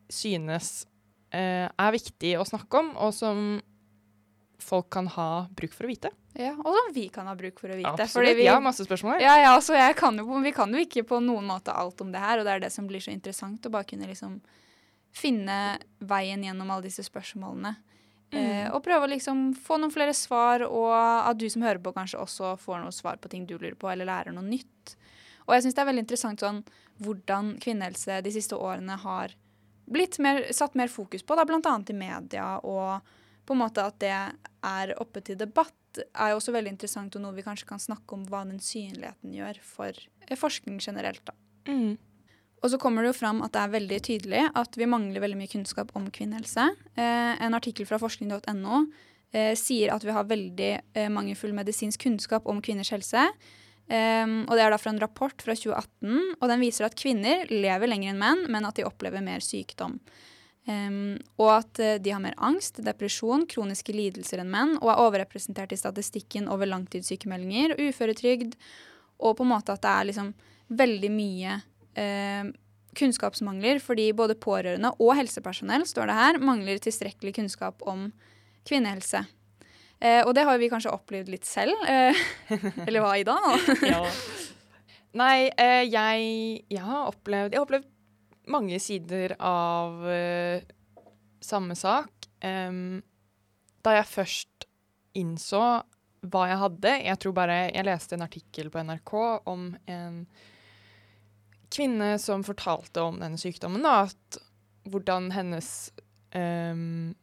synes 0.10 0.88
eh, 1.30 1.70
er 1.70 1.94
viktig 1.94 2.34
å 2.42 2.48
snakke 2.48 2.82
om, 2.82 2.90
og 2.98 3.14
som 3.16 3.62
folk 4.64 4.90
kan 4.94 5.08
ha 5.14 5.46
bruk 5.56 5.76
for 5.76 5.86
å 5.86 5.92
vite. 5.92 6.12
Ja, 6.34 6.56
og 6.58 6.74
som 6.74 6.90
vi 6.96 7.06
kan 7.14 7.30
ha 7.30 7.36
bruk 7.38 7.62
for 7.62 7.70
å 7.70 7.78
vite. 7.78 7.94
Absolutt. 7.94 8.34
vi, 8.40 8.48
ja, 8.48 8.58
masse 8.64 8.86
spørsmål. 8.88 9.22
Ja, 9.22 9.38
ja, 9.44 9.54
altså, 9.54 9.78
kan 9.98 10.18
jo, 10.18 10.42
vi 10.42 10.54
kan 10.56 10.74
jo 10.74 10.82
ikke 10.82 11.06
på 11.08 11.22
noen 11.22 11.46
måte 11.50 11.76
alt 11.76 12.02
om 12.02 12.12
det 12.14 12.22
her, 12.24 12.42
og 12.42 12.48
det 12.48 12.56
er 12.56 12.66
det 12.66 12.74
som 12.74 12.90
blir 12.90 13.04
så 13.04 13.14
interessant, 13.14 13.66
å 13.70 13.74
bare 13.74 13.88
kunne 13.90 14.10
liksom 14.10 14.40
finne 15.14 15.78
veien 16.00 16.44
gjennom 16.44 16.72
alle 16.74 16.88
disse 16.88 17.06
spørsmålene. 17.06 17.76
Eh, 18.34 18.68
og 18.74 18.82
prøve 18.82 19.06
å 19.06 19.12
liksom 19.12 19.52
få 19.54 19.78
noen 19.78 19.94
flere 19.94 20.14
svar, 20.18 20.64
og 20.66 20.94
at 20.96 21.38
du 21.38 21.46
som 21.54 21.66
hører 21.66 21.82
på 21.84 21.94
kanskje 21.94 22.22
også 22.22 22.56
får 22.62 22.82
noen 22.82 22.96
svar 22.96 23.20
på 23.22 23.30
ting 23.30 23.46
du 23.46 23.56
lurer 23.60 23.78
på, 23.78 23.92
eller 23.92 24.10
lærer 24.10 24.34
noe 24.34 24.46
nytt. 24.48 24.96
Og 25.46 25.54
jeg 25.54 25.66
syns 25.66 25.78
det 25.78 25.84
er 25.84 25.90
veldig 25.92 26.06
interessant 26.06 26.44
sånn, 26.44 26.64
hvordan 27.04 27.56
kvinnehelse 27.62 28.22
de 28.26 28.34
siste 28.34 28.58
årene 28.58 28.98
har 29.04 29.36
blitt 29.94 30.18
mer, 30.24 30.48
satt 30.56 30.78
mer 30.80 30.90
fokus 30.90 31.26
på, 31.26 31.38
da, 31.38 31.46
annet 31.46 31.92
i 31.92 31.98
media, 31.98 32.48
og 32.64 33.14
på 33.46 33.54
en 33.54 33.62
måte 33.62 33.84
at 33.84 34.00
det 34.02 34.16
er 34.16 34.96
oppe 35.02 35.22
til 35.26 35.38
debatt, 35.38 35.76
er 35.94 36.32
jo 36.32 36.40
også 36.40 36.56
veldig 36.56 36.74
interessant, 36.74 37.16
og 37.16 37.22
noe 37.22 37.36
vi 37.36 37.46
kanskje 37.46 37.70
kan 37.70 37.82
snakke 37.82 38.16
om 38.16 38.24
hva 38.32 38.42
den 38.48 38.62
synligheten 38.64 39.36
gjør 39.36 39.60
for 39.62 40.00
eh, 40.26 40.38
forskning 40.40 40.80
generelt. 40.82 41.22
da. 41.28 41.36
Mm. 41.70 42.00
Og 42.64 42.72
så 42.72 42.80
kommer 42.80 43.04
det 43.04 43.12
jo 43.12 43.20
fram 43.20 43.42
at 43.44 43.52
det 43.56 43.62
er 43.62 43.74
veldig 43.74 43.98
tydelig 44.08 44.44
at 44.56 44.78
vi 44.80 44.88
mangler 44.88 45.24
veldig 45.24 45.40
mye 45.42 45.52
kunnskap 45.52 45.92
om 46.00 46.08
kvinnehelse. 46.16 46.70
Eh, 46.96 47.34
en 47.44 47.58
artikkel 47.58 47.88
fra 47.90 48.00
forskning.no 48.00 48.86
eh, 49.36 49.52
sier 49.60 49.92
at 49.92 50.06
vi 50.08 50.16
har 50.16 50.30
veldig 50.30 50.72
eh, 50.72 51.10
mangelfull 51.12 51.52
medisinsk 51.58 52.06
kunnskap 52.08 52.48
om 52.48 52.64
kvinners 52.64 52.94
helse. 52.96 53.28
Um, 53.84 54.46
og 54.48 54.56
Det 54.56 54.62
er 54.64 54.72
da 54.72 54.78
fra 54.80 54.94
en 54.94 55.02
rapport 55.02 55.44
fra 55.44 55.54
2018, 55.60 56.38
og 56.40 56.46
den 56.48 56.62
viser 56.64 56.86
at 56.88 56.96
kvinner 56.96 57.50
lever 57.52 57.90
lenger 57.92 58.14
enn 58.14 58.22
menn, 58.22 58.46
men 58.48 58.64
at 58.64 58.78
de 58.80 58.86
opplever 58.88 59.20
mer 59.20 59.44
sykdom. 59.44 59.98
Um, 60.64 61.18
og 61.36 61.50
at 61.58 61.82
uh, 61.84 61.98
de 62.00 62.14
har 62.16 62.24
mer 62.24 62.38
angst, 62.40 62.80
depresjon, 62.86 63.44
kroniske 63.52 63.92
lidelser 63.92 64.40
enn 64.40 64.54
menn, 64.54 64.78
og 64.80 64.88
er 64.88 65.04
overrepresentert 65.04 65.76
i 65.76 65.82
statistikken 65.82 66.48
over 66.48 66.72
langtidssykemeldinger 66.72 67.76
og 67.76 67.84
uføretrygd. 67.90 68.56
Og 69.20 69.36
på 69.36 69.44
en 69.44 69.52
måte 69.52 69.76
at 69.76 69.84
det 69.84 69.92
er 69.92 70.10
liksom 70.14 70.32
veldig 70.80 71.12
mye 71.12 71.60
uh, 71.98 72.52
kunnskapsmangler, 72.98 73.80
fordi 73.82 74.12
både 74.16 74.38
pårørende 74.40 74.94
og 75.02 75.16
helsepersonell 75.18 75.86
står 75.90 76.10
det 76.10 76.18
her, 76.18 76.42
mangler 76.44 76.82
tilstrekkelig 76.82 77.34
kunnskap 77.40 77.82
om 77.90 78.12
kvinnehelse. 78.68 79.24
Eh, 80.04 80.22
og 80.26 80.34
det 80.36 80.44
har 80.48 80.60
vi 80.60 80.70
kanskje 80.72 80.92
opplevd 80.94 81.32
litt 81.32 81.48
selv. 81.48 81.78
Eh, 81.88 82.24
eller 82.88 83.04
hva, 83.04 83.16
Ida? 83.20 83.38
Ja. 83.94 84.04
Nei, 85.14 85.50
eh, 85.62 85.84
jeg, 85.86 86.64
jeg 86.74 86.82
har 86.82 87.12
opplevd 87.12 87.54
Jeg 87.54 87.60
har 87.60 87.68
opplevd 87.68 87.90
mange 88.50 88.80
sider 88.82 89.36
av 89.38 90.02
eh, 90.10 90.66
samme 91.44 91.78
sak. 91.78 92.28
Em, 92.44 92.98
da 93.86 93.94
jeg 94.00 94.10
først 94.10 94.66
innså 95.16 95.62
hva 96.24 96.42
jeg 96.50 96.60
hadde 96.60 96.92
Jeg 97.04 97.20
tror 97.22 97.34
bare 97.38 97.56
Jeg 97.70 97.86
leste 97.86 98.16
en 98.18 98.24
artikkel 98.26 98.68
på 98.74 98.82
NRK 98.84 99.14
om 99.52 99.70
en 99.92 100.18
kvinne 101.74 102.16
som 102.22 102.46
fortalte 102.46 103.04
om 103.04 103.20
denne 103.22 103.40
sykdommen. 103.42 103.84
Da, 103.86 104.06
at 104.08 104.40
hvordan 104.90 105.32
hennes 105.34 105.68
um, 106.36 107.14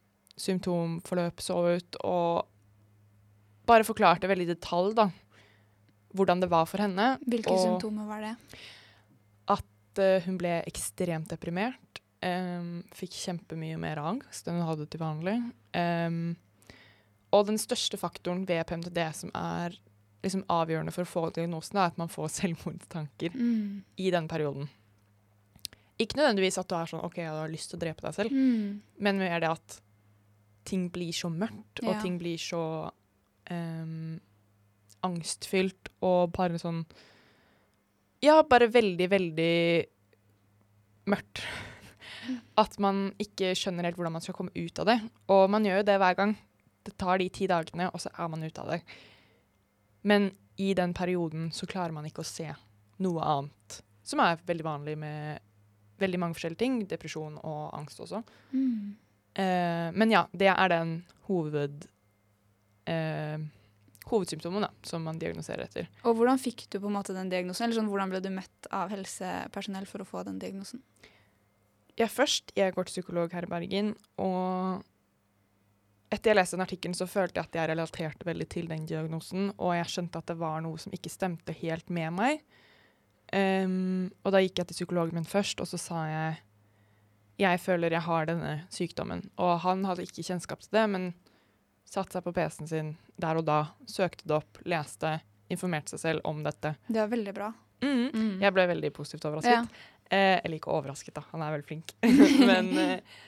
symptomforløp 0.41 1.43
så 1.45 1.59
ut, 1.77 1.99
og 2.07 2.47
bare 3.69 3.87
forklarte 3.87 4.31
veldig 4.31 4.49
i 4.49 4.53
detalj 4.55 4.95
da, 4.99 5.09
hvordan 6.17 6.43
det 6.43 6.51
var 6.51 6.67
for 6.71 6.83
henne. 6.83 7.15
Hvilke 7.27 7.55
og 7.55 7.63
symptomer 7.63 8.09
var 8.09 8.25
det? 8.25 8.35
At 9.57 10.03
uh, 10.03 10.19
hun 10.27 10.39
ble 10.41 10.59
ekstremt 10.71 11.31
deprimert. 11.31 12.03
Um, 12.21 12.83
fikk 12.93 13.15
kjempemye 13.17 13.79
mer 13.81 14.03
angst 14.03 14.49
enn 14.49 14.59
hun 14.61 14.69
hadde 14.69 14.89
til 14.91 15.01
vanlig. 15.01 15.39
Um, 15.73 16.35
og 17.31 17.47
den 17.47 17.61
største 17.63 17.97
faktoren 18.01 18.43
ved 18.49 18.67
PMTD 18.67 19.01
som 19.17 19.31
er 19.39 19.77
liksom 20.23 20.45
avgjørende 20.53 20.93
for 20.93 21.03
å 21.07 21.09
få 21.09 21.33
diagnosen, 21.33 21.77
er 21.81 21.87
at 21.93 21.99
man 21.99 22.09
får 22.13 22.29
selvmordstanker 22.41 23.31
Mm. 23.35 23.83
i 23.97 24.11
den 24.11 24.29
perioden. 24.29 24.69
Ikke 26.01 26.17
nødvendigvis 26.17 26.57
at 26.59 26.69
du 26.69 26.75
er 26.77 26.87
sånn 26.89 27.05
OK, 27.05 27.17
jeg 27.21 27.29
har 27.29 27.49
lyst 27.53 27.71
til 27.71 27.79
å 27.79 27.83
drepe 27.85 28.03
deg 28.07 28.15
selv, 28.15 28.31
Mm. 28.33 28.81
men 28.99 29.19
mer 29.19 29.41
det 29.41 29.51
at 29.51 29.81
ting 30.65 30.89
blir 30.91 31.13
så 31.13 31.29
mørkt, 31.33 31.81
og 31.83 31.95
Ja. 31.95 32.01
ting 32.03 32.19
blir 32.19 32.37
så 32.39 32.91
um, 33.51 34.21
angstfylt 35.03 35.89
og 36.03 36.33
bare 36.33 36.59
sånn 36.61 36.85
Ja, 38.23 38.43
bare 38.43 38.69
veldig, 38.69 39.09
veldig 39.09 39.87
mørkt. 41.09 41.41
At 42.61 42.79
man 42.79 43.15
ikke 43.19 43.55
skjønner 43.57 43.85
helt 43.89 43.97
hvordan 43.97 44.13
man 44.13 44.21
skal 44.25 44.35
komme 44.37 44.53
ut 44.55 44.79
av 44.79 44.87
det. 44.91 44.99
Og 45.33 45.49
man 45.51 45.65
gjør 45.65 45.81
jo 45.81 45.87
det 45.89 45.97
hver 46.03 46.17
gang. 46.19 46.35
Det 46.85 46.97
tar 47.01 47.19
de 47.19 47.29
ti 47.33 47.47
dagene, 47.51 47.89
og 47.95 48.01
så 48.01 48.11
er 48.13 48.29
man 48.29 48.45
ute 48.45 48.61
av 48.61 48.69
det. 48.75 48.83
Men 50.03 50.31
i 50.61 50.73
den 50.75 50.95
perioden 50.97 51.51
så 51.53 51.69
klarer 51.69 51.95
man 51.97 52.09
ikke 52.09 52.25
å 52.25 52.29
se 52.29 52.49
noe 53.01 53.25
annet, 53.25 53.81
som 54.05 54.21
er 54.25 54.41
veldig 54.47 54.67
vanlig 54.67 54.97
med 55.01 55.47
veldig 56.01 56.21
mange 56.21 56.37
forskjellige 56.37 56.63
ting. 56.63 56.81
Depresjon 56.89 57.39
og 57.45 57.63
angst 57.77 58.01
også. 58.03 58.23
Mm. 58.53 58.97
Eh, 59.35 59.89
men 59.95 60.13
ja, 60.13 60.25
det 60.33 60.51
er 60.53 60.73
den 60.73 60.95
hoved, 61.29 61.87
eh, 62.91 63.39
hovedsymptomen 64.11 64.67
da, 64.67 64.71
som 64.87 65.05
man 65.07 65.21
diagnoserer 65.21 65.67
etter. 65.69 65.91
Og 66.05 66.19
hvordan 66.19 66.41
fikk 66.41 66.67
du 66.69 66.81
på 66.81 66.89
en 66.89 66.97
måte 66.97 67.17
den 67.17 67.33
diagnosen? 67.33 67.67
Eller 67.67 67.79
sånn, 67.79 67.91
hvordan 67.93 68.13
ble 68.13 68.23
du 68.25 68.31
møtt 68.35 68.71
av 68.75 68.93
helsepersonell 68.93 69.89
for 69.91 70.03
å 70.03 70.09
få 70.09 70.25
den 70.27 70.41
diagnosen? 70.43 70.83
Ja, 72.01 72.09
først, 72.09 72.55
jeg 72.57 72.73
går 72.73 72.89
til 72.89 73.01
psykolog 73.01 73.33
her 73.37 73.45
i 73.45 73.51
Bergen, 73.51 73.93
og 74.23 74.87
etter 76.11 76.33
jeg 76.33 76.39
leste 76.41 76.57
den 76.59 76.65
artikkelen 76.67 76.97
så 76.99 77.07
følte 77.07 77.39
jeg 77.39 77.49
at 77.49 77.57
jeg 77.61 77.71
relaterte 77.71 78.27
veldig 78.27 78.47
til 78.51 78.69
den 78.71 78.87
diagnosen, 78.91 79.53
og 79.57 79.75
jeg 79.79 79.91
skjønte 79.93 80.21
at 80.21 80.33
det 80.33 80.39
var 80.41 80.61
noe 80.65 80.81
som 80.83 80.95
ikke 80.97 81.13
stemte 81.13 81.55
helt 81.63 81.93
med 81.93 82.17
meg. 82.17 82.45
Um, 83.31 84.09
og 84.27 84.35
da 84.35 84.41
gikk 84.43 84.59
jeg 84.59 84.71
til 84.71 84.81
psykologen 84.81 85.21
min 85.21 85.29
først, 85.29 85.63
og 85.63 85.71
så 85.71 85.79
sa 85.79 86.05
jeg 86.11 86.39
jeg 87.41 87.61
føler 87.63 87.95
jeg 87.95 88.05
har 88.05 88.27
denne 88.29 88.55
sykdommen. 88.75 89.23
Og 89.41 89.55
han 89.63 89.87
hadde 89.89 90.05
ikke 90.05 90.25
kjennskap 90.27 90.61
til 90.61 90.75
det, 90.77 90.83
men 90.93 91.07
satte 91.89 92.19
seg 92.19 92.27
på 92.27 92.35
PC-en 92.37 92.69
sin 92.69 92.91
der 93.21 93.41
og 93.41 93.47
da, 93.49 93.63
søkte 93.89 94.27
det 94.29 94.37
opp, 94.37 94.61
leste, 94.69 95.15
informerte 95.51 95.95
seg 95.95 96.03
selv 96.03 96.29
om 96.29 96.43
dette. 96.45 96.75
Det 96.87 97.01
var 97.01 97.09
veldig 97.15 97.35
bra. 97.37 97.49
Mm. 97.81 98.11
Mm. 98.13 98.35
Jeg 98.43 98.55
ble 98.57 98.67
veldig 98.75 98.93
positivt 98.97 99.25
overrasket. 99.31 99.57
Ja. 99.57 99.97
Eh, 100.11 100.37
eller 100.43 100.59
ikke 100.59 100.75
overrasket, 100.75 101.15
da. 101.17 101.25
Han 101.33 101.45
er 101.47 101.55
veldig 101.57 101.69
flink. 101.71 101.95
Men 102.51 102.71
eh, 102.79 103.19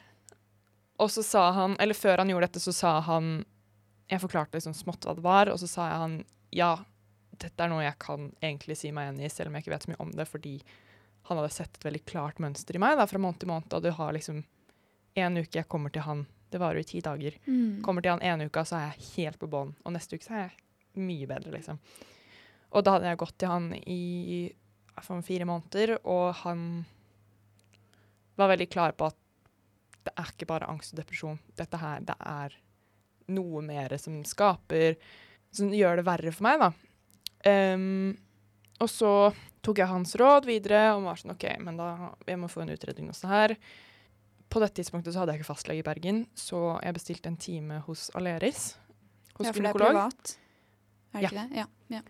Og 1.02 1.10
så 1.10 1.24
sa 1.26 1.48
han 1.56 1.74
Eller 1.82 1.98
før 1.98 2.22
han 2.22 2.30
gjorde 2.30 2.46
dette, 2.46 2.62
så 2.62 2.72
sa 2.76 2.92
han 3.08 3.34
Jeg 4.10 4.22
forklarte 4.22 4.58
liksom 4.58 4.76
smått 4.76 5.06
hva 5.08 5.16
det 5.18 5.24
var, 5.24 5.50
og 5.50 5.58
så 5.60 5.68
sa 5.70 5.88
jeg 5.88 6.00
han 6.04 6.16
ja, 6.52 6.74
dette 7.40 7.64
er 7.64 7.70
noe 7.72 7.80
jeg 7.80 7.96
kan 8.02 8.26
egentlig 8.44 8.74
si 8.76 8.90
meg 8.92 9.08
enig 9.08 9.24
i, 9.24 9.30
selv 9.32 9.48
om 9.48 9.54
jeg 9.56 9.64
ikke 9.64 9.72
vet 9.72 9.86
så 9.86 9.88
mye 9.88 10.02
om 10.04 10.10
det, 10.12 10.26
fordi 10.28 10.50
han 11.30 11.38
hadde 11.38 11.54
sett 11.54 11.78
et 11.78 11.86
veldig 11.86 12.02
klart 12.04 12.42
mønster 12.44 12.76
i 12.76 12.82
meg 12.82 12.98
da, 13.00 13.06
fra 13.08 13.20
måned 13.22 13.40
til 13.40 13.48
måned. 13.48 13.72
Og 13.72 13.86
du 13.86 13.88
har 13.96 14.12
liksom 14.12 14.42
en 15.14 15.40
uke 15.40 15.56
jeg 15.56 15.68
kommer 15.72 15.94
til 15.94 16.04
han, 16.04 16.26
det 16.52 16.60
varer 16.60 16.82
jo 16.82 16.84
i 16.84 16.90
ti 16.90 17.00
dager. 17.00 17.38
Mm. 17.46 17.80
Kommer 17.86 18.04
til 18.04 18.12
han 18.12 18.24
ene 18.26 18.50
uka, 18.50 18.66
så 18.68 18.76
er 18.76 18.90
jeg 18.90 19.08
helt 19.14 19.40
på 19.40 19.48
bånn. 19.48 19.72
Og 19.80 19.96
neste 19.96 20.18
uke 20.18 20.28
så 20.28 20.34
er 20.36 20.44
jeg 20.44 21.06
mye 21.08 21.30
bedre, 21.30 21.54
liksom. 21.56 21.80
Og 22.72 22.84
da 22.84 22.98
hadde 22.98 23.08
jeg 23.08 23.22
gått 23.24 23.38
til 23.40 23.52
han 23.52 23.72
i 23.80 24.52
fire 25.00 25.48
måneder, 25.48 25.94
og 26.04 26.34
han 26.42 26.84
var 28.36 28.52
veldig 28.52 28.68
klar 28.68 28.92
på 28.92 29.08
at 29.08 29.21
det 30.06 30.12
er 30.18 30.30
ikke 30.32 30.48
bare 30.50 30.68
angst 30.70 30.94
og 30.94 31.00
depresjon. 31.02 31.38
Dette 31.58 31.78
her, 31.78 32.00
det 32.06 32.16
er 32.18 32.56
noe 33.32 33.62
mer 33.64 33.94
som 34.02 34.16
skaper 34.26 34.96
Som 35.54 35.70
gjør 35.72 36.00
det 36.00 36.04
verre 36.06 36.32
for 36.32 36.46
meg, 36.48 36.62
da. 36.62 36.70
Um, 37.74 38.16
og 38.80 38.88
så 38.90 39.10
tok 39.62 39.78
jeg 39.82 39.90
hans 39.90 40.14
råd 40.18 40.46
videre 40.48 40.94
og 40.96 41.04
var 41.06 41.18
sånn 41.20 41.34
OK, 41.34 41.44
men 41.62 41.76
da 41.78 41.88
jeg 42.26 42.38
må 42.40 42.48
få 42.50 42.62
en 42.64 42.72
utredning 42.72 43.10
også 43.12 43.28
her. 43.30 43.54
På 44.52 44.62
dette 44.62 44.80
tidspunktet 44.80 45.14
så 45.14 45.22
hadde 45.22 45.34
jeg 45.36 45.42
ikke 45.42 45.50
fastlege 45.52 45.82
i 45.82 45.86
Bergen, 45.86 46.22
så 46.34 46.78
jeg 46.82 46.96
bestilte 46.96 47.30
en 47.30 47.36
time 47.40 47.78
hos 47.86 48.08
Aleris. 48.18 48.72
Hos 49.36 49.46
Ja, 49.48 49.52
for 49.52 49.62
det 49.62 49.70
er 49.70 49.78
privat. 49.78 50.32
Er 51.12 51.20
det 51.20 51.22
Ja. 51.22 51.28
ikke 51.28 51.42
det? 51.42 51.60
Ja. 51.62 51.66
ja. 51.98 52.02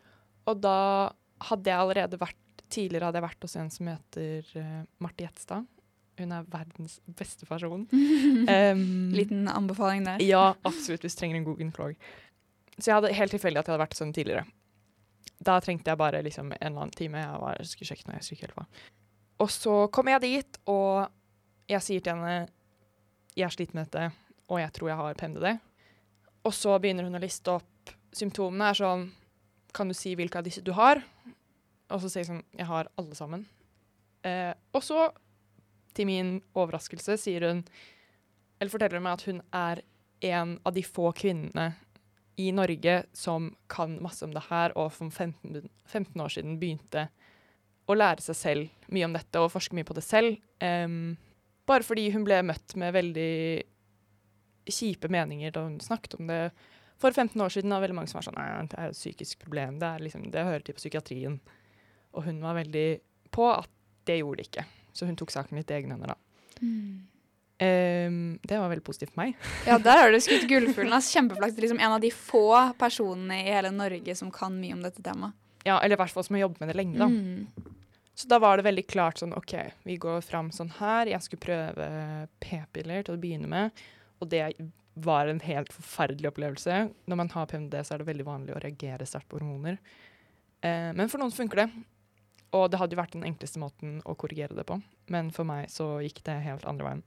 Og 0.47 0.63
da 0.63 0.77
hadde 1.51 1.71
jeg 1.71 1.79
allerede 1.85 2.19
vært 2.23 2.39
Tidligere 2.73 3.05
hadde 3.11 3.19
jeg 3.21 3.27
vært 3.27 3.43
hos 3.45 3.55
en 3.61 3.69
som 3.69 3.89
heter 3.91 4.47
uh, 4.57 4.85
Marte 5.05 5.27
Jetstad. 5.27 5.67
Hun 6.21 6.33
er 6.37 6.49
verdens 6.53 6.99
beste 7.19 7.49
person. 7.49 7.87
Um, 8.43 9.13
Liten 9.15 9.47
anbefaling 9.49 10.05
der. 10.05 10.23
Ja, 10.25 10.55
absolutt. 10.67 11.05
Hvis 11.05 11.15
du 11.15 11.21
trenger 11.21 11.39
en 11.39 11.47
god 11.47 11.61
gynekolog. 11.61 12.09
Så 12.79 12.91
jeg 12.91 12.97
hadde 12.97 13.13
helt 13.15 13.33
tilfeldig 13.33 13.61
at 13.61 13.69
jeg 13.69 13.73
hadde 13.73 13.85
vært 13.85 13.99
sånn 13.99 14.13
tidligere. 14.17 14.45
Da 15.43 15.59
trengte 15.63 15.93
jeg 15.93 16.01
bare 16.01 16.23
liksom 16.25 16.51
en 16.53 16.59
eller 16.59 16.85
annen 16.87 16.97
time. 16.97 17.23
Jeg 17.23 17.43
var, 17.43 17.63
skulle 17.69 17.91
sjekke 17.93 18.09
når 18.09 18.19
jeg 18.19 18.27
skulle 18.27 18.47
hjelpe. 18.47 18.67
Og 19.43 19.51
så 19.51 19.77
kommer 19.95 20.17
jeg 20.17 20.25
dit, 20.27 20.59
og 20.71 21.09
jeg 21.71 21.87
sier 21.87 22.05
til 22.05 22.19
henne 22.19 22.51
jeg 23.39 23.55
sliter 23.55 23.79
med 23.79 23.89
dette, 23.89 24.11
og 24.53 24.61
jeg 24.61 24.73
tror 24.77 24.91
jeg 24.91 25.01
har 25.01 25.19
PMDD. 25.19 25.49
Og 26.45 26.55
så 26.57 26.77
begynner 26.83 27.07
hun 27.07 27.17
å 27.17 27.23
liste 27.23 27.55
opp 27.55 27.93
symptomene. 28.13 28.71
er 28.71 28.79
sånn 28.79 29.11
Kan 29.73 29.89
du 29.89 29.95
si 29.97 30.15
hvilke 30.19 30.39
av 30.39 30.45
disse 30.45 30.61
du 30.61 30.73
har? 30.77 31.01
Og 31.89 32.03
så 32.03 32.11
sier 32.11 32.23
jeg 32.23 32.29
sånn 32.29 32.43
Jeg 32.59 32.67
har 32.69 32.91
alle 32.99 33.17
sammen. 33.17 33.47
Eh, 34.27 34.53
og 34.75 34.83
så, 34.85 35.07
til 35.97 36.09
min 36.09 36.35
overraskelse, 36.55 37.19
sier 37.21 37.49
hun 37.49 37.65
Eller 38.61 38.71
forteller 38.71 39.01
hun 39.01 39.07
meg 39.07 39.19
at 39.19 39.27
hun 39.27 39.41
er 39.53 39.83
en 40.23 40.59
av 40.65 40.75
de 40.77 40.85
få 40.87 41.11
kvinnene 41.19 41.73
i 42.39 42.53
Norge 42.55 43.03
som 43.13 43.51
kan 43.69 43.99
masse 44.03 44.25
om 44.25 44.33
det 44.35 44.45
her, 44.49 44.73
og 44.79 44.93
for 44.95 45.11
15, 45.11 45.69
15 45.87 46.23
år 46.23 46.33
siden 46.33 46.61
begynte 46.61 47.09
å 47.91 47.97
lære 47.97 48.23
seg 48.25 48.39
selv 48.39 48.93
mye 48.95 49.09
om 49.09 49.17
dette 49.17 49.43
og 49.43 49.51
forske 49.53 49.77
mye 49.77 49.87
på 49.89 49.97
det 49.99 50.05
selv. 50.07 50.39
Um, 50.63 51.17
bare 51.69 51.85
fordi 51.87 52.09
hun 52.15 52.25
ble 52.27 52.41
møtt 52.47 52.77
med 52.79 52.95
veldig 52.95 53.35
kjipe 54.71 55.11
meninger 55.11 55.53
da 55.55 55.67
hun 55.67 55.81
snakket 55.83 56.17
om 56.21 56.31
det 56.31 56.43
for 57.03 57.11
15 57.11 57.41
år 57.43 57.51
siden. 57.51 57.75
var 57.75 57.83
veldig 57.83 57.99
mange 57.99 58.11
som 58.11 58.21
var 58.21 58.29
sånn 58.29 58.39
Nei, 58.39 58.67
det 58.71 58.79
er 58.79 58.93
et 58.93 58.99
psykisk 58.99 59.43
problem. 59.43 59.81
Det, 59.83 59.91
liksom, 60.07 60.29
det 60.31 60.47
hører 60.47 60.63
til 60.67 60.77
på 60.77 60.85
psykiatrien. 60.85 61.41
Og 62.15 62.29
hun 62.29 62.39
var 62.45 62.59
veldig 62.61 62.87
på 63.35 63.49
at 63.51 63.71
det 64.07 64.21
gjorde 64.21 64.43
det 64.43 64.49
ikke. 64.51 64.67
Så 64.93 65.09
hun 65.09 65.17
tok 65.19 65.33
saken 65.35 65.59
litt 65.59 65.71
i 65.73 65.79
egne 65.79 65.97
hender, 65.97 66.15
da. 66.15 66.63
Em, 67.63 68.39
det 68.43 68.59
var 68.59 68.69
veldig 68.73 68.85
positivt 68.85 69.13
for 69.15 69.23
meg. 69.23 69.37
Ja, 69.69 69.79
der 69.79 70.01
har 70.01 70.11
du 70.13 70.19
skutt 70.21 70.49
gullfuglen. 70.51 70.93
ass. 70.97 71.13
Kjempeflaks. 71.15 71.59
Liksom 71.59 71.81
en 71.81 71.95
av 71.95 72.01
de 72.03 72.11
få 72.15 72.47
personene 72.79 73.43
i 73.43 73.53
hele 73.53 73.71
Norge 73.75 74.17
som 74.19 74.33
kan 74.35 74.57
mye 74.59 74.75
om 74.75 74.83
dette 74.83 75.03
temaet. 75.05 75.39
Ja, 75.63 75.79
eller 75.79 75.95
i 75.95 76.01
hvert 76.01 76.11
fall 76.11 76.25
som 76.27 76.35
har 76.35 76.49
jobbet 76.49 76.61
med 76.65 76.73
det 76.73 76.79
lenge, 76.81 76.99
da. 76.99 77.07
Mm. 77.07 77.73
Så 78.19 78.29
da 78.29 78.41
var 78.43 78.59
det 78.59 78.67
veldig 78.67 78.83
klart 78.91 79.21
sånn 79.23 79.33
OK, 79.39 79.55
vi 79.87 79.95
går 80.03 80.25
fram 80.27 80.51
sånn 80.53 80.73
her. 80.81 81.09
Jeg 81.15 81.23
skulle 81.23 81.45
prøve 81.45 81.87
p-piller 82.43 83.07
til 83.07 83.15
å 83.15 83.21
begynne 83.23 83.49
med, 83.49 83.85
og 84.19 84.29
det 84.33 84.43
var 85.07 85.31
en 85.31 85.41
helt 85.41 85.71
forferdelig 85.73 86.33
opplevelse. 86.33 86.81
Når 87.09 87.21
man 87.23 87.31
har 87.33 87.47
PMD, 87.49 87.79
så 87.87 87.95
er 87.95 88.03
det 88.03 88.11
veldig 88.11 88.27
vanlig 88.27 88.57
å 88.57 88.61
reagere 88.61 89.07
sterkt 89.09 89.31
på 89.31 89.39
hormoner. 89.39 89.79
Eh, 90.61 90.91
men 90.99 91.09
for 91.09 91.23
noen 91.23 91.33
funker 91.33 91.63
det. 91.63 91.69
Og 92.53 92.69
det 92.71 92.79
hadde 92.81 92.97
jo 92.97 93.01
vært 93.01 93.17
den 93.17 93.27
enkleste 93.27 93.61
måten 93.63 94.01
å 94.05 94.17
korrigere 94.19 94.57
det 94.59 94.67
på. 94.69 94.77
Men 95.13 95.31
for 95.33 95.49
meg 95.49 95.71
så 95.73 95.95
gikk 96.05 96.21
det 96.27 96.39
helt 96.45 96.67
andre 96.69 96.89
veien. 96.89 97.05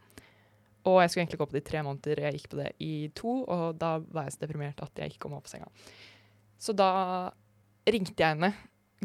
Og 0.85 0.99
jeg 1.01 1.11
skulle 1.11 1.25
egentlig 1.25 1.41
gå 1.41 1.47
på 1.49 1.57
det 1.57 1.63
i 1.63 1.69
tre 1.69 1.81
måneder, 1.85 2.21
jeg 2.27 2.37
gikk 2.37 2.51
på 2.51 2.59
det 2.59 2.69
i 2.85 2.91
to, 3.17 3.31
og 3.49 3.79
da 3.81 3.95
var 4.13 4.27
jeg 4.27 4.35
så 4.35 4.43
deprimert 4.43 4.83
at 4.85 5.01
jeg 5.01 5.13
ikke 5.13 5.23
kom 5.25 5.33
opp 5.37 5.47
av 5.49 5.53
senga. 5.55 5.69
Så 6.61 6.75
da 6.77 6.89
ringte 7.89 8.21
jeg 8.21 8.35
henne 8.35 8.51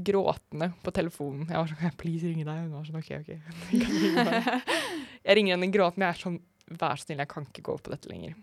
gråtende 0.00 0.70
på 0.84 0.92
telefonen. 0.96 1.48
Jeg 1.48 1.56
var 1.56 1.72
sånn, 1.72 1.96
please 2.00 2.28
ringe 2.28 2.44
deg? 2.44 2.66
Hun 2.66 2.76
var 2.76 2.84
sånn, 2.88 3.00
ok, 3.00 3.10
ok. 3.20 4.68
Jeg 5.26 5.36
ringer 5.36 5.56
henne 5.56 5.68
gråtende, 5.72 6.06
jeg 6.08 6.16
er 6.16 6.22
sånn, 6.22 6.36
vær 6.80 6.96
så 6.96 7.04
snill, 7.04 7.20
jeg 7.20 7.30
kan 7.30 7.44
ikke 7.48 7.64
gå 7.66 7.74
på 7.84 7.92
dette 7.92 8.08
lenger. 8.08 8.36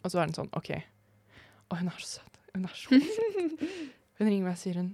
Og 0.00 0.12
så 0.12 0.20
er 0.20 0.28
hun 0.28 0.36
sånn, 0.36 0.50
ok. 0.56 0.70
Og 1.70 1.80
hun 1.80 1.90
er 1.90 2.02
så 2.02 2.10
søt. 2.12 2.38
Hun 2.54 2.68
er 2.68 2.76
så 2.76 3.00
søt. 3.00 3.64
Hun 4.20 4.28
ringer 4.28 4.50
meg 4.50 4.52
og 4.52 4.60
sier 4.60 4.76
hun, 4.76 4.88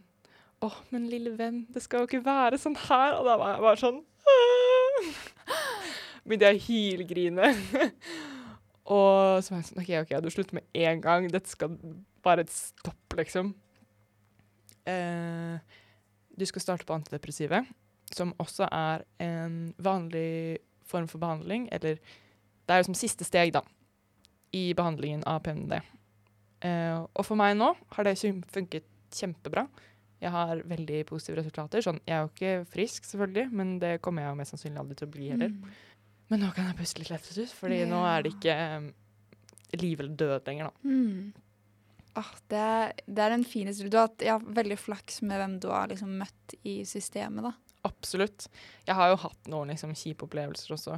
åh, 0.64 0.76
men 0.90 1.08
lille 1.10 1.32
venn, 1.36 1.64
det 1.72 1.82
skal 1.84 2.02
jo 2.02 2.08
ikke 2.10 2.24
være 2.26 2.60
sånn 2.60 2.76
her. 2.86 3.16
Og 3.18 3.28
da 3.28 3.36
var 3.40 3.54
jeg 3.54 3.64
bare 3.66 3.80
sånn, 3.82 4.02
begynte 6.26 6.50
jeg 6.50 6.58
å 6.58 6.64
hylgrine. 6.66 7.52
og 8.96 9.44
så 9.44 9.52
var 9.52 9.62
jeg 9.62 9.68
sånn, 9.70 9.82
ok, 9.84 9.92
ok, 10.04 10.14
du 10.24 10.30
slutter 10.32 10.60
med 10.60 10.82
en 10.86 11.02
gang. 11.04 11.30
Dette 11.32 11.52
skal 11.52 11.76
bare 12.26 12.46
et 12.46 12.52
stopp, 12.52 13.18
liksom. 13.18 13.54
Eh, 14.86 15.58
du 16.36 16.46
skal 16.46 16.62
starte 16.62 16.86
på 16.86 16.94
antidepressive, 16.96 17.62
som 18.14 18.34
også 18.42 18.68
er 18.70 19.06
en 19.22 19.74
vanlig 19.82 20.62
form 20.86 21.08
for 21.10 21.22
behandling. 21.22 21.68
Eller 21.74 21.98
det 21.98 22.74
er 22.74 22.82
jo 22.82 22.90
som 22.90 22.98
siste 22.98 23.26
steg, 23.26 23.54
da, 23.56 23.62
i 24.54 24.70
behandlingen 24.76 25.24
av 25.28 25.42
PMD. 25.46 25.78
Eh, 26.66 26.96
og 26.96 27.22
for 27.26 27.38
meg 27.38 27.56
nå 27.58 27.72
har 27.96 28.06
det 28.06 28.16
funket 28.52 28.86
kjempebra. 29.14 29.66
Jeg 30.22 30.32
har 30.32 30.62
veldig 30.64 31.00
positive 31.08 31.40
resultater. 31.40 31.84
Sånn, 31.84 31.98
jeg 32.08 32.16
er 32.16 32.22
jo 32.24 32.30
ikke 32.32 32.68
frisk, 32.72 33.08
selvfølgelig, 33.08 33.50
men 33.52 33.74
det 33.82 33.96
kommer 34.04 34.24
jeg 34.24 34.32
jo 34.32 34.38
mest 34.38 34.54
sannsynlig 34.54 34.82
aldri 34.82 34.96
til 35.00 35.08
å 35.08 35.14
bli 35.16 35.32
heller. 35.32 35.56
Men 36.32 36.42
nå 36.42 36.52
kan 36.56 36.70
jeg 36.70 36.78
puste 36.78 37.02
litt 37.02 37.12
lettet 37.12 37.36
ut, 37.38 37.52
fordi 37.54 37.82
nå 37.90 37.98
er 38.08 38.24
det 38.24 38.32
ikke 38.34 38.54
um, 38.76 38.86
liv 39.76 40.00
eller 40.02 40.16
død 40.22 40.48
lenger, 40.50 40.70
da. 40.70 40.88
Mm. 40.88 41.44
Ah, 42.16 42.32
det, 42.48 42.62
er, 42.64 42.94
det 43.04 43.22
er 43.22 43.32
den 43.34 43.42
fineste 43.44 43.90
Du 43.92 43.98
har 43.98 44.06
hatt 44.08 44.22
ja, 44.24 44.38
veldig 44.40 44.78
flaks 44.80 45.20
med 45.20 45.36
hvem 45.36 45.58
du 45.60 45.68
har 45.68 45.90
liksom 45.90 46.14
møtt 46.16 46.56
i 46.64 46.78
systemet, 46.88 47.44
da. 47.50 47.52
Absolutt. 47.86 48.48
Jeg 48.88 48.96
har 48.98 49.12
jo 49.12 49.20
hatt 49.26 49.50
noen 49.52 49.70
liksom, 49.70 49.92
kjipe 49.94 50.26
opplevelser 50.26 50.74
også. 50.74 50.96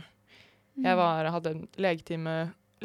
Jeg 0.78 0.94
var, 0.94 1.26
hadde 1.35 1.57
en 1.57 1.64
legetime 1.83 2.35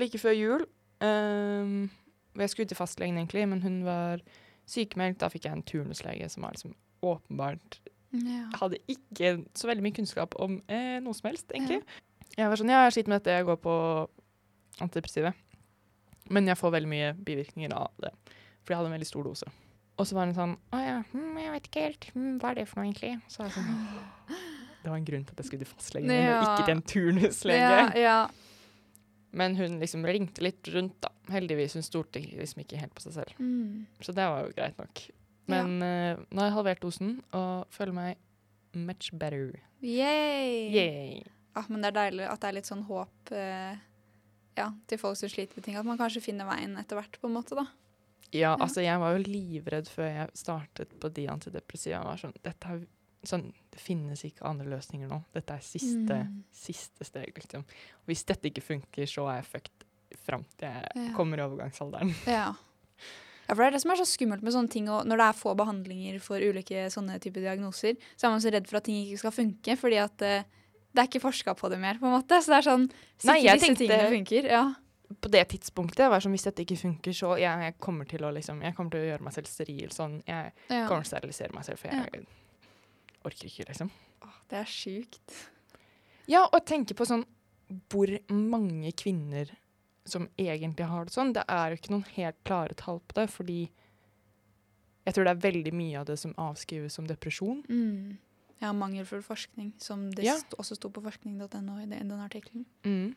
like 0.02 0.18
før 0.18 0.34
jul. 0.34 0.66
Um, 1.04 1.92
jeg 2.40 2.50
skulle 2.50 2.72
til 2.72 2.80
fastlegen, 2.80 3.20
egentlig, 3.22 3.46
men 3.50 3.62
hun 3.62 3.84
var 3.86 4.24
sykemeldt. 4.70 5.20
Da 5.24 5.30
fikk 5.32 5.48
jeg 5.48 5.58
en 5.58 5.66
turnuslege 5.68 6.30
som 6.32 6.46
var 6.46 6.56
liksom 6.56 6.76
åpenbart 7.04 7.82
Ja. 8.14 8.46
Hadde 8.60 8.78
ikke 8.86 9.40
så 9.58 9.66
veldig 9.66 9.84
mye 9.88 9.96
kunnskap 9.98 10.36
om 10.38 10.60
eh, 10.70 11.00
noe 11.02 11.18
som 11.18 11.32
helst, 11.32 11.50
egentlig. 11.50 11.82
Jeg 12.38 12.50
var 12.50 12.60
sånn, 12.60 12.70
ja, 12.70 12.84
jeg 12.86 12.94
sliter 12.98 13.10
med 13.10 13.22
dette, 13.22 13.38
jeg 13.40 13.48
går 13.48 13.58
på 13.62 13.74
antidepressive. 14.86 15.34
Men 16.34 16.48
jeg 16.50 16.60
får 16.60 16.76
veldig 16.76 16.92
mye 16.92 17.08
bivirkninger 17.18 17.74
av 17.74 17.90
det, 18.02 18.14
for 18.62 18.74
jeg 18.74 18.80
hadde 18.80 18.92
en 18.92 18.96
veldig 18.96 19.10
stor 19.10 19.26
dose. 19.28 19.50
Og 19.98 20.08
så 20.10 20.18
var 20.18 20.30
hun 20.30 20.38
sånn, 20.38 20.54
å 20.74 20.82
ja, 20.82 21.00
hm, 21.12 21.34
jeg 21.42 21.54
vet 21.54 21.68
ikke 21.70 21.84
helt, 21.88 22.08
hm, 22.14 22.30
hva 22.42 22.52
er 22.52 22.60
det 22.60 22.68
for 22.70 22.80
noe 22.80 22.88
egentlig? 22.90 23.12
Så 23.30 23.42
var 23.42 23.50
jeg 23.50 23.58
sånn, 23.60 24.38
det 24.84 24.94
var 24.94 24.98
en 24.98 25.10
grunn 25.10 25.26
til 25.28 25.36
at 25.36 25.44
jeg 25.44 25.50
skulle 25.50 25.66
til 25.66 25.74
fastlegen, 25.74 26.14
ja. 26.14 26.24
men 26.30 26.48
ikke 26.48 26.64
til 26.64 26.76
en 26.76 26.86
turnuslege. 26.94 27.74
Ja, 27.74 27.84
ja. 28.02 28.18
Men 29.34 29.58
hun 29.58 29.78
liksom 29.82 30.06
ringte 30.06 30.46
litt 30.46 30.70
rundt, 30.74 30.98
da. 31.06 31.13
Heldigvis, 31.32 31.74
hun 31.78 31.86
stolte 31.86 32.20
liksom 32.20 32.64
ikke 32.64 32.80
helt 32.82 32.94
på 32.98 33.02
seg 33.06 33.14
selv. 33.14 33.38
Mm. 33.40 33.86
Så 34.04 34.12
det 34.16 34.26
var 34.28 34.44
jo 34.48 34.54
greit 34.58 34.78
nok. 34.78 35.04
Men 35.52 35.78
eh, 35.84 36.20
nå 36.32 36.40
har 36.42 36.50
jeg 36.50 36.58
halvert 36.58 36.82
dosen, 36.84 37.18
og 37.36 37.66
føler 37.72 37.94
meg 37.96 38.18
much 38.76 39.12
better. 39.14 39.60
Yay! 39.84 40.70
Yay! 40.74 41.24
Ah, 41.56 41.68
men 41.70 41.84
det 41.84 41.92
er 41.92 41.98
deilig 42.00 42.28
at 42.32 42.42
det 42.42 42.50
er 42.50 42.56
litt 42.58 42.70
sånn 42.70 42.86
håp 42.88 43.32
uh, 43.36 43.76
ja, 44.58 44.68
til 44.90 44.98
folk 44.98 45.20
som 45.20 45.30
sliter 45.30 45.60
med 45.60 45.68
ting. 45.68 45.76
At 45.78 45.86
man 45.86 46.00
kanskje 46.00 46.24
finner 46.26 46.48
veien 46.50 46.74
etter 46.82 46.98
hvert, 46.98 47.20
på 47.22 47.30
en 47.30 47.36
måte. 47.36 47.56
da. 47.60 47.68
Ja, 48.34 48.56
altså 48.58 48.82
jeg 48.82 48.98
var 48.98 49.14
jo 49.14 49.28
livredd 49.28 49.92
før 49.94 50.08
jeg 50.10 50.32
startet 50.40 50.96
på 51.00 51.12
de 51.14 51.28
antidepressiva. 51.30 52.00
Jeg 52.00 52.08
var 52.08 52.22
sånn, 52.24 52.34
dette 52.48 52.72
er, 52.74 52.80
sånn, 53.30 53.46
det 53.76 53.84
finnes 53.84 54.24
ikke 54.26 54.48
andre 54.50 54.72
løsninger 54.74 55.12
nå. 55.12 55.20
Dette 55.36 55.60
er 55.60 55.68
siste, 55.68 56.18
Mm. 56.24 56.40
siste 56.50 57.06
steg, 57.06 57.30
liksom. 57.38 57.62
Og 58.02 58.10
hvis 58.10 58.26
dette 58.26 58.50
ikke 58.50 58.66
funker, 58.66 59.06
så 59.06 59.28
er 59.30 59.44
jeg 59.44 59.52
fucked 59.52 59.86
fram 60.26 60.44
til 60.58 60.68
jeg 60.70 60.92
Ja. 60.96 61.14
kommer 61.18 61.38
i 61.40 61.46
overgangsalderen. 61.48 62.14
Ja. 62.28 62.54
ja, 63.48 63.54
for 63.56 63.62
det 63.64 63.68
er 63.68 63.72
det 63.78 63.82
som 63.82 63.92
er 63.92 64.00
så 64.02 64.06
skummelt 64.08 64.42
med 64.44 64.54
sånne 64.54 64.70
ting. 64.72 64.90
Og 64.90 65.06
når 65.06 65.18
det 65.18 65.26
er 65.30 65.40
få 65.40 65.56
behandlinger 65.60 66.20
for 66.24 66.38
ulike 66.40 66.86
sånne 66.94 67.20
typer 67.20 67.42
diagnoser, 67.42 67.96
så 68.16 68.28
er 68.28 68.32
man 68.36 68.42
så 68.44 68.52
redd 68.54 68.68
for 68.70 68.78
at 68.78 68.86
ting 68.86 69.02
ikke 69.06 69.20
skal 69.24 69.32
funke, 69.36 69.76
fordi 69.78 69.98
at 70.04 70.22
uh, 70.22 70.44
det 70.94 71.02
er 71.02 71.08
ikke 71.10 71.24
forska 71.26 71.56
på 71.58 71.70
det 71.74 71.80
mer, 71.82 71.98
på 72.00 72.06
en 72.06 72.14
måte. 72.20 72.38
Så 72.42 72.54
det 72.54 72.60
er 72.62 72.70
sånn 72.70 72.88
Nei, 73.26 73.40
jeg 73.44 73.60
disse 73.60 73.72
tenkte- 73.74 73.88
tingene 73.88 74.10
funker. 74.14 74.50
Ja. 74.52 74.64
På 75.22 75.30
det 75.30 75.44
tidspunktet 75.52 76.08
var 76.10 76.18
det 76.18 76.24
sånn, 76.26 76.34
hvis 76.34 76.46
dette 76.48 76.64
ikke 76.64 76.78
funker, 76.80 77.14
så 77.14 77.36
jeg, 77.38 77.60
jeg 77.68 77.76
kommer 77.84 78.08
til 78.10 78.24
å 78.26 78.32
liksom, 78.34 78.62
jeg 78.66 78.74
kommer 78.78 78.92
til 78.96 79.04
å 79.04 79.10
gjøre 79.12 79.22
meg 79.28 79.34
selv 79.36 79.50
steril. 79.52 79.92
Sånn, 79.94 80.16
jeg 80.26 80.54
Ja. 80.70 80.88
kommer 80.88 81.04
til 81.04 81.10
å 81.10 81.12
sterilisere 81.12 81.54
meg 81.54 81.66
selv, 81.68 81.78
for 81.84 81.90
jeg 81.94 82.26
orker 83.26 83.46
ikke, 83.50 83.68
liksom. 83.70 83.92
Åh, 84.24 84.38
det 84.50 84.58
er 84.64 84.66
sjukt. 84.72 85.36
Ja, 86.32 86.46
og 86.48 86.66
tenke 86.66 86.96
på 86.98 87.06
sånn 87.06 87.26
hvor 87.92 88.10
mange 88.32 88.92
kvinner 88.96 89.50
som 90.06 90.28
egentlig 90.38 90.86
har 90.90 91.06
det 91.06 91.14
sånn. 91.16 91.34
Det 91.34 91.44
er 91.48 91.70
jo 91.72 91.78
ikke 91.80 91.92
noen 91.94 92.06
helt 92.18 92.40
klare 92.44 92.74
tall 92.76 93.00
på 93.08 93.14
det, 93.22 93.30
fordi 93.32 93.70
jeg 95.06 95.14
tror 95.16 95.24
det 95.28 95.32
er 95.36 95.52
veldig 95.52 95.74
mye 95.74 96.00
av 96.00 96.06
det 96.06 96.18
som 96.20 96.34
avskrives 96.40 96.94
som 96.94 97.08
depresjon. 97.08 97.64
Mm. 97.70 98.18
Ja, 98.62 98.72
mangelfull 98.74 99.22
forskning, 99.24 99.74
som 99.82 100.10
det 100.12 100.24
Ja. 100.24 100.36
st 100.38 100.56
også 100.58 100.76
sto 100.78 100.90
på 100.90 101.02
forskning.no 101.04 101.80
i 101.82 101.86
den, 101.86 102.08
den 102.10 102.20
artikkelen. 102.20 102.66
Mm. 102.84 103.16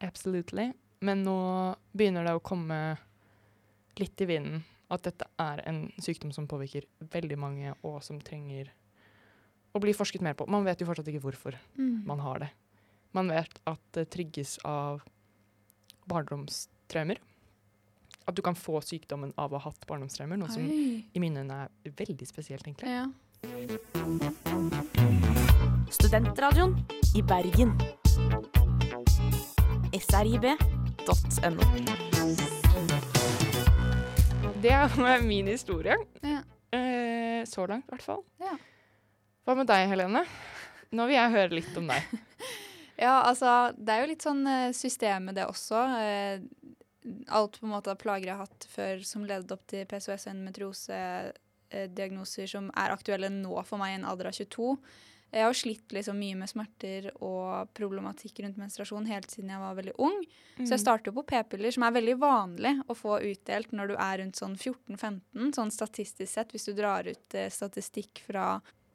Absolutely. 0.00 0.72
Men 1.00 1.24
nå 1.24 1.76
begynner 1.96 2.24
det 2.24 2.34
å 2.36 2.42
komme 2.44 2.98
litt 3.98 4.20
i 4.20 4.28
vinden 4.28 4.64
at 4.92 5.02
dette 5.02 5.26
er 5.40 5.62
en 5.66 5.86
sykdom 5.98 6.32
som 6.32 6.46
påvirker 6.48 6.84
veldig 7.00 7.38
mange, 7.40 7.72
og 7.82 8.02
som 8.06 8.20
trenger 8.22 8.68
å 9.74 9.80
bli 9.82 9.92
forsket 9.96 10.22
mer 10.24 10.34
på. 10.38 10.46
Man 10.48 10.64
vet 10.64 10.80
jo 10.80 10.86
fortsatt 10.86 11.08
ikke 11.10 11.24
hvorfor 11.24 11.56
Mm. 11.76 12.04
man 12.06 12.18
har 12.20 12.38
det. 12.38 12.50
Man 13.12 13.28
vet 13.28 13.58
at 13.66 13.80
det 13.92 14.10
trigges 14.10 14.58
av 14.64 15.02
barndomstraumer. 16.08 17.20
At 18.26 18.34
du 18.34 18.42
kan 18.42 18.56
få 18.58 18.80
sykdommen 18.82 19.32
av 19.38 19.54
å 19.54 19.60
ha 19.60 19.70
hatt 19.70 19.86
barndomstraumer, 19.86 20.38
noe 20.40 20.50
som 20.50 20.64
i 20.66 21.22
mine 21.22 21.44
øyne 21.44 21.66
er 21.66 21.94
veldig 21.98 22.26
spesielt, 22.26 22.66
egentlig. 22.66 22.90
Ja. 22.90 23.06
Studentradioen 25.94 26.74
i 27.14 27.22
Bergen. 27.22 27.76
srib.no. 29.96 31.62
Det 34.62 34.72
er 34.74 35.22
min 35.22 35.46
historie. 35.46 35.94
Ja. 36.22 36.42
Eh, 36.74 37.46
så 37.46 37.66
langt, 37.66 37.86
i 37.86 37.94
hvert 37.94 38.02
fall. 38.02 38.24
Ja. 38.42 38.56
Hva 39.46 39.54
med 39.54 39.68
deg, 39.70 39.86
Helene? 39.92 40.24
Nå 40.90 41.06
vil 41.06 41.14
jeg 41.18 41.34
høre 41.36 41.60
litt 41.60 41.76
om 41.78 41.86
deg. 41.92 42.02
Ja, 42.96 43.18
altså, 43.28 43.74
det 43.76 43.92
er 43.92 44.02
jo 44.02 44.12
litt 44.12 44.24
sånn 44.24 44.46
systemet, 44.76 45.36
det 45.36 45.44
også. 45.44 45.82
Eh, 46.00 46.40
alt 47.28 47.60
på 47.60 47.66
en 47.66 47.72
måte 47.74 47.90
av 47.92 47.96
plager 48.00 48.26
jeg 48.30 48.36
har 48.36 48.46
hatt 48.46 48.66
før 48.70 49.02
som 49.06 49.24
ledet 49.26 49.52
opp 49.54 49.66
til 49.70 49.86
PCOS 49.88 50.26
og 50.26 50.32
endometriose-diagnoser 50.32 52.46
som 52.50 52.64
er 52.74 52.94
aktuelle 52.94 53.28
nå 53.32 53.62
for 53.66 53.76
meg 53.80 53.90
i 53.92 53.96
en 54.00 54.08
alder 54.10 54.26
av 54.30 54.34
22. 54.38 54.70
Jeg 55.34 55.42
har 55.42 55.54
slitt 55.58 55.88
liksom 55.92 56.16
mye 56.22 56.36
med 56.38 56.48
smerter 56.48 57.10
og 57.18 57.68
problematikk 57.76 58.34
rundt 58.44 58.60
menstruasjon 58.60 59.10
helt 59.10 59.30
siden 59.32 59.50
jeg 59.52 59.60
var 59.60 59.74
veldig 59.76 59.96
ung. 60.06 60.18
Så 60.60 60.72
jeg 60.76 60.84
starter 60.84 61.06
jo 61.10 61.18
på 61.18 61.28
p-piller, 61.32 61.70
som 61.74 61.84
er 61.84 61.98
veldig 61.98 62.16
vanlig 62.22 62.74
å 62.86 62.92
få 62.96 63.12
utdelt 63.26 63.70
når 63.74 63.86
du 63.90 63.94
er 63.98 64.14
rundt 64.22 64.38
sånn 64.38 64.56
14-15, 64.56 65.52
sånn 65.58 65.72
statistisk 65.74 66.30
sett. 66.32 66.52
Hvis 66.54 66.68
du 66.70 66.74
drar 66.78 67.02
ut 67.10 67.28
eh, 67.36 67.52
statistikk 67.52 68.12
fra 68.28 68.44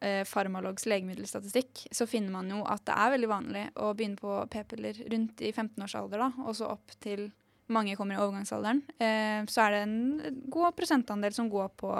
eh, 0.02 0.24
Pharmalogs 0.28 0.88
legemiddelstatistikk, 0.90 1.86
så 1.94 2.08
finner 2.10 2.34
man 2.34 2.50
jo 2.52 2.62
at 2.68 2.84
det 2.90 2.98
er 2.98 3.14
veldig 3.16 3.30
vanlig 3.32 3.64
å 3.82 3.92
begynne 3.98 4.20
på 4.20 4.40
p-piller 4.52 5.04
rundt 5.14 5.44
i 5.46 5.54
15-årsalder, 5.54 6.26
da, 6.26 6.32
og 6.46 6.58
så 6.58 6.72
opp 6.74 6.98
til 7.04 7.30
mange 7.72 7.96
kommer 7.96 8.18
i 8.18 8.22
overgangsalderen. 8.22 8.82
Eh, 9.00 9.42
så 9.48 9.66
er 9.66 9.76
det 9.76 9.82
en 9.86 10.40
god 10.52 10.76
prosentandel 10.76 11.34
som 11.36 11.50
går 11.52 11.70
på 11.80 11.92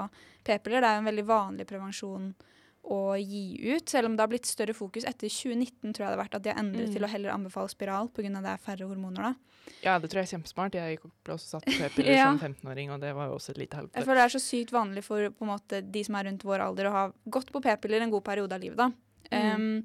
p-piller. 0.44 0.82
Det 0.82 0.90
er 0.90 1.00
en 1.00 1.08
veldig 1.08 1.28
vanlig 1.28 1.68
prevensjon 1.70 2.32
å 2.84 3.14
gi 3.16 3.74
ut, 3.76 3.88
selv 3.88 4.06
om 4.08 4.16
det 4.16 4.20
har 4.24 4.28
blitt 4.32 4.46
større 4.48 4.74
fokus. 4.74 5.04
Etter 5.06 5.28
2019 5.30 5.92
tror 5.94 6.02
jeg 6.02 6.10
det 6.10 6.16
har 6.16 6.24
vært 6.24 6.34
at 6.34 6.42
de 6.42 6.50
har 6.50 6.58
endret 6.58 6.88
Mm. 6.88 6.92
til 6.96 7.02
å 7.06 7.08
heller 7.08 7.30
anbefale 7.30 7.68
spiral 7.70 8.08
pga. 8.08 8.42
det 8.42 8.50
er 8.50 8.58
færre 8.58 8.88
hormoner 8.88 9.22
da. 9.22 9.34
Ja, 9.84 9.98
det 10.00 10.10
tror 10.10 10.18
jeg 10.22 10.26
er 10.32 10.38
kjempesmart. 10.38 10.72
Jeg 10.74 10.98
ble 11.24 11.34
også 11.34 11.46
satt 11.46 11.64
på 11.64 11.70
p-piller 11.78 12.16
Ja. 12.16 12.36
som 12.36 12.40
15-åring, 12.54 12.90
og 12.90 13.00
det 13.00 13.14
var 13.14 13.26
jo 13.28 13.34
også 13.38 13.50
et 13.50 13.58
lite 13.58 13.88
Jeg 13.94 14.04
føler 14.04 14.18
det 14.18 14.26
er 14.26 14.38
så 14.38 14.42
sykt 14.42 14.72
vanlig 14.72 15.04
for 15.04 15.30
måte, 15.40 15.80
de 15.92 16.02
som 16.04 16.14
er 16.16 16.24
rundt 16.24 16.42
vår 16.42 16.58
alder, 16.66 16.86
å 16.86 16.90
ha 16.92 17.12
gått 17.30 17.52
på 17.52 17.62
p-piller 17.62 18.02
en 18.02 18.10
god 18.10 18.24
periode 18.24 18.52
av 18.52 18.60
livet. 18.60 18.76
da. 18.76 18.90
Mm. 19.30 19.54
Um, 19.54 19.84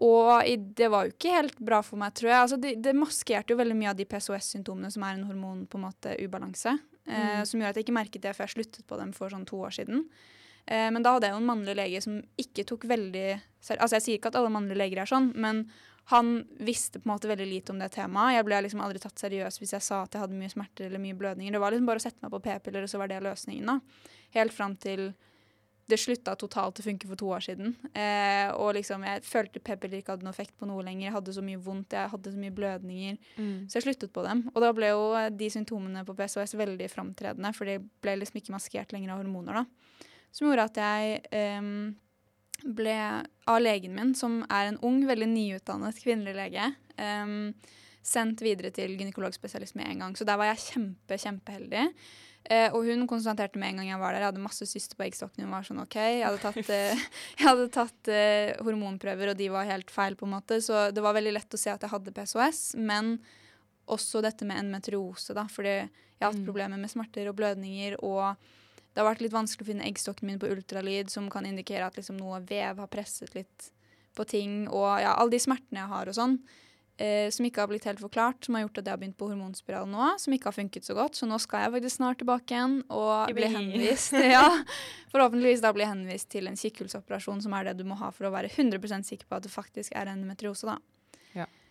og 0.00 0.44
i, 0.46 0.56
det 0.56 0.90
var 0.90 1.06
jo 1.06 1.12
ikke 1.14 1.32
helt 1.34 1.58
bra 1.58 1.80
for 1.82 1.96
meg, 1.98 2.12
tror 2.14 2.30
jeg. 2.30 2.38
Altså, 2.42 2.60
det, 2.60 2.82
det 2.82 2.94
maskerte 2.94 3.50
jo 3.50 3.56
veldig 3.58 3.74
mye 3.78 3.90
av 3.90 3.96
de 3.98 4.04
PCOS-symptomene 4.06 4.90
som 4.94 5.02
er 5.02 5.14
en 5.16 5.24
hormon 5.26 5.64
på 5.66 5.78
en 5.78 5.86
måte 5.88 6.18
ubalanse. 6.22 6.78
eh, 7.08 7.38
Mm. 7.40 7.46
som 7.46 7.58
gjorde 7.60 7.70
at 7.70 7.76
jeg 7.76 7.84
ikke 7.86 7.94
merket 7.96 8.20
det 8.20 8.34
før 8.36 8.46
jeg 8.46 8.54
sluttet 8.58 8.86
på 8.86 8.98
dem 8.98 9.12
for 9.16 9.30
sånn 9.30 9.46
to 9.46 9.56
år 9.56 9.70
siden. 9.72 10.04
Eh, 10.68 10.88
men 10.92 11.04
da 11.04 11.14
hadde 11.16 11.28
jeg 11.28 11.36
jo 11.36 11.42
en 11.42 11.50
mannlig 11.50 11.76
lege 11.78 12.00
som 12.04 12.18
ikke 12.40 12.66
tok 12.68 12.88
veldig 12.90 13.28
Altså 13.68 13.98
jeg 13.98 14.04
sier 14.04 14.18
ikke 14.18 14.30
at 14.30 14.36
alle 14.38 14.52
mannlige 14.54 14.78
leger 14.78 15.00
er 15.02 15.08
sånn, 15.10 15.32
men 15.34 15.64
han 16.08 16.44
visste 16.64 17.00
på 17.02 17.08
en 17.08 17.10
måte 17.10 17.28
veldig 17.28 17.46
lite 17.50 17.72
om 17.74 17.80
det 17.82 17.90
temaet. 17.92 18.38
Jeg 18.38 18.44
ble 18.46 18.60
liksom 18.64 18.80
aldri 18.80 19.00
tatt 19.02 19.20
seriøst 19.20 19.60
hvis 19.60 19.74
jeg 19.74 19.84
sa 19.84 19.98
at 20.06 20.14
jeg 20.14 20.22
hadde 20.22 20.38
mye 20.38 20.52
smerter 20.52 20.86
eller 20.86 21.02
mye 21.02 21.16
blødninger. 21.18 21.52
Det 21.52 21.60
var 21.60 21.74
liksom 21.74 21.90
bare 21.90 22.00
å 22.00 22.04
sette 22.06 22.24
meg 22.24 22.32
på 22.32 22.40
p-piller, 22.46 22.86
og 22.86 22.88
så 22.88 23.00
var 23.02 23.10
det 23.10 23.18
løsningen. 23.26 23.68
da. 23.68 24.14
Helt 24.38 24.54
fram 24.56 24.78
til 24.80 25.10
det 25.88 25.98
slutta 26.00 26.32
totalt 26.40 26.80
å 26.80 26.84
funke 26.84 27.08
for 27.10 27.20
to 27.20 27.28
år 27.32 27.44
siden. 27.44 27.74
Eh, 27.92 28.48
og 28.56 28.74
liksom 28.76 29.04
jeg 29.04 29.24
følte 29.28 29.60
p-piller 29.64 30.00
ikke 30.00 30.14
hadde 30.14 30.24
noe 30.24 30.32
effekt 30.36 30.56
på 30.56 30.68
noe 30.68 30.84
lenger. 30.84 31.08
Jeg 31.08 31.16
hadde 31.18 31.36
så 31.36 31.44
mye 31.44 31.60
vondt, 31.64 31.96
jeg 31.96 32.12
hadde 32.14 32.32
så 32.32 32.40
mye 32.40 32.56
blødninger. 32.56 33.20
Mm. 33.36 33.54
Så 33.68 33.78
jeg 33.78 33.86
sluttet 33.88 34.12
på 34.14 34.24
dem. 34.24 34.46
Og 34.54 34.64
da 34.64 34.72
ble 34.76 34.92
jo 34.92 35.06
eh, 35.18 35.30
de 35.32 35.48
symptomene 35.52 36.04
på 36.08 36.16
PSOS 36.16 36.56
veldig 36.60 36.88
framtredende, 36.92 37.52
for 37.56 37.68
de 37.68 37.82
ble 38.04 38.16
liksom 38.20 38.40
ikke 38.40 38.56
maskert 38.56 38.96
lenger 38.96 39.12
av 39.12 39.22
hormoner, 39.24 39.60
da. 39.60 40.08
Som 40.38 40.46
gjorde 40.46 40.68
at 40.68 40.78
jeg 40.78 41.58
um, 41.58 41.96
ble 42.78 42.94
av 43.48 43.58
legen 43.62 43.96
min, 43.96 44.14
som 44.14 44.40
er 44.46 44.70
en 44.70 44.78
ung, 44.86 45.00
veldig 45.08 45.26
nyutdannet 45.32 45.98
kvinnelig 45.98 46.36
lege, 46.38 46.70
um, 46.94 47.50
sendt 48.06 48.40
videre 48.46 48.70
til 48.74 48.94
gynekologspesialist 48.96 49.74
med 49.78 49.90
en 49.90 50.04
gang. 50.06 50.16
Så 50.16 50.26
der 50.28 50.38
var 50.38 50.52
jeg 50.52 50.62
kjempe, 50.68 51.18
kjempeheldig. 51.18 51.88
Uh, 52.48 52.70
og 52.72 52.86
hun 52.86 53.02
konstaterte 53.10 53.58
med 53.60 53.74
en 53.74 53.82
gang 53.82 53.90
jeg 53.90 54.00
var 54.00 54.14
der. 54.14 54.22
Jeg 54.22 54.30
hadde 54.30 54.44
masse 54.46 54.68
syster 54.70 54.96
på 54.96 55.04
eggstokkene. 55.08 55.44
Hun 55.44 55.56
var 55.56 55.66
sånn 55.66 55.82
OK. 55.82 55.96
Jeg 55.98 56.22
hadde 56.24 56.40
tatt, 56.40 56.70
uh, 56.70 57.02
jeg 57.40 57.44
hadde 57.44 57.66
tatt 57.74 58.12
uh, 58.14 58.62
hormonprøver, 58.64 59.32
og 59.34 59.40
de 59.42 59.50
var 59.52 59.68
helt 59.68 59.90
feil, 59.92 60.16
på 60.16 60.28
en 60.28 60.36
måte. 60.38 60.60
Så 60.64 60.86
det 60.94 61.04
var 61.04 61.18
veldig 61.18 61.34
lett 61.34 61.58
å 61.58 61.60
se 61.60 61.74
at 61.74 61.82
jeg 61.84 61.92
hadde 61.92 62.14
PSOS. 62.16 62.62
Men 62.78 63.16
også 63.90 64.22
dette 64.24 64.46
med 64.48 64.62
endometriose, 64.62 65.34
da. 65.36 65.48
Fordi 65.50 65.74
jeg 65.74 66.22
har 66.22 66.30
hatt 66.30 66.40
Mm. 66.40 66.46
problemer 66.46 66.80
med 66.80 66.90
smerter 66.94 67.28
og 67.28 67.36
blødninger. 67.36 67.98
Og 68.06 68.36
det 68.98 69.04
har 69.04 69.12
vært 69.12 69.20
litt 69.22 69.34
vanskelig 69.34 69.62
å 69.62 69.68
finne 69.68 69.84
eggstokken 69.86 70.26
min 70.26 70.38
på 70.42 70.48
ultralyd, 70.50 71.06
som 71.12 71.28
kan 71.30 71.46
indikere 71.46 71.86
at 71.86 71.94
liksom 71.94 72.16
noe 72.18 72.40
vev 72.42 72.80
har 72.82 72.88
presset 72.90 73.30
litt 73.36 73.68
på 74.18 74.24
ting. 74.26 74.64
Og 74.66 74.88
ja, 74.98 75.12
alle 75.12 75.36
de 75.36 75.38
smertene 75.38 75.84
jeg 75.84 75.90
har 75.92 76.10
og 76.10 76.16
sånn. 76.16 76.34
Eh, 76.98 77.28
som 77.30 77.46
ikke 77.46 77.62
har 77.62 77.70
blitt 77.70 77.86
helt 77.86 78.02
forklart, 78.02 78.42
som 78.42 78.56
har 78.58 78.64
gjort 78.64 78.80
at 78.80 78.88
jeg 78.88 78.96
har 78.96 78.98
begynt 78.98 79.18
på 79.20 79.28
hormonspiral 79.30 79.86
nå, 79.86 80.08
som 80.18 80.34
ikke 80.34 80.50
har 80.50 80.56
funket 80.56 80.88
så 80.88 80.98
godt. 80.98 81.14
Så 81.14 81.30
nå 81.30 81.38
skal 81.38 81.62
jeg 81.62 81.76
faktisk 81.76 82.00
snart 82.00 82.18
tilbake 82.24 82.56
igjen 82.56 82.80
og 82.90 83.30
bli 83.38 83.52
henvist 83.54 84.18
ja, 84.34 84.48
Forhåpentligvis 85.14 85.62
da 85.62 85.70
bli 85.76 85.86
henvist 85.86 86.32
til 86.34 86.50
en 86.50 86.58
kikkhullsoperasjon, 86.58 87.46
som 87.46 87.54
er 87.54 87.70
det 87.70 87.78
du 87.78 87.86
må 87.86 88.00
ha 88.02 88.10
for 88.10 88.26
å 88.26 88.34
være 88.34 88.50
100 88.50 89.06
sikker 89.06 89.30
på 89.30 89.38
at 89.38 89.46
det 89.46 89.54
faktisk 89.54 89.94
er 89.94 90.10
endometriose. 90.10 90.66
da. 90.66 90.97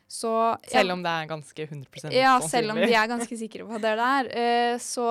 Så, 0.07 0.29
Selv 0.71 0.93
om 0.93 1.01
det 1.03 1.11
er 1.11 1.25
ganske 1.27 1.65
100% 1.67 2.13
ja, 2.15 2.37
selv 2.39 2.71
om 2.71 2.77
de 2.79 2.87
er 2.95 3.09
ganske 3.11 3.37
sikre 3.43 3.65
på 3.67 3.79
det 3.83 3.89
er 3.91 3.97
det 3.99 4.05
er. 4.19 4.29
Eh, 4.39 4.75
så 4.79 5.07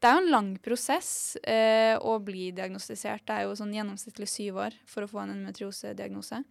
det 0.00 0.04
er 0.10 0.18
jo 0.18 0.24
en 0.26 0.32
lang 0.34 0.50
prosess 0.60 1.12
uh, 1.48 1.96
å 2.04 2.18
bli 2.20 2.50
diagnostisert. 2.52 3.24
Det 3.24 3.38
er 3.38 3.46
jo 3.48 3.54
sånn 3.56 3.72
gjennomsnittlig 3.72 4.28
syv 4.28 4.60
år 4.66 4.76
for 4.84 5.06
å 5.06 5.08
få 5.08 5.22
en 5.24 5.32
endometriosediagnose. 5.38 6.42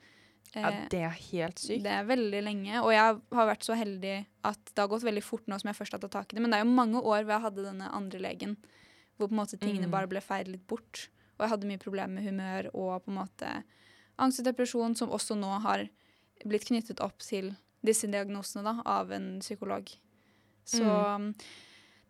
Ja, 0.53 0.69
Eh, 0.69 0.83
det 0.89 0.99
er 1.01 1.13
helt 1.31 1.57
sykt. 1.57 1.81
det 1.81 1.89
er 1.89 2.03
veldig 2.05 2.41
lenge, 2.45 2.81
og 2.83 2.91
jeg 2.93 3.15
har 3.33 3.47
vært 3.49 3.63
så 3.65 3.73
heldig 3.73 4.25
at 4.45 4.59
det 4.69 4.83
har 4.83 4.89
gått 4.91 5.05
veldig 5.05 5.23
fort 5.25 5.47
nå 5.49 5.57
som 5.57 5.69
jeg 5.71 5.77
først 5.79 5.95
har 5.95 6.01
tatt 6.03 6.13
tak 6.13 6.33
i 6.33 6.35
det. 6.35 6.43
Men 6.43 6.51
det 6.53 6.59
er 6.59 6.65
jo 6.65 6.75
mange 6.77 6.99
år 7.01 7.23
hvor 7.23 7.33
jeg 7.33 7.41
hadde 7.47 7.65
denne 7.65 7.87
andre 7.89 8.19
legen, 8.21 8.53
hvor 9.17 9.29
på 9.29 9.33
en 9.33 9.39
måte 9.39 9.57
tingene 9.57 9.87
Mm. 9.87 9.91
bare 9.95 10.07
ble 10.11 10.21
feid 10.21 10.47
litt 10.47 10.67
bort. 10.67 11.07
Og 11.39 11.45
jeg 11.45 11.49
hadde 11.49 11.69
mye 11.71 11.81
problemer 11.81 12.13
med 12.13 12.27
humør 12.27 12.69
og 12.73 13.03
på 13.05 13.09
en 13.09 13.17
måte 13.17 13.63
angst 14.19 14.39
og 14.39 14.45
depresjon, 14.45 14.95
som 14.95 15.09
også 15.09 15.33
nå 15.37 15.59
har 15.61 15.87
blitt 16.45 16.65
knyttet 16.69 17.01
opp 17.01 17.17
til 17.25 17.55
disse 17.85 18.07
diagnosene 18.07 18.63
da, 18.63 18.77
av 18.85 19.11
en 19.11 19.39
psykolog. 19.43 19.89
Så 20.65 20.83
Mm. 20.83 21.33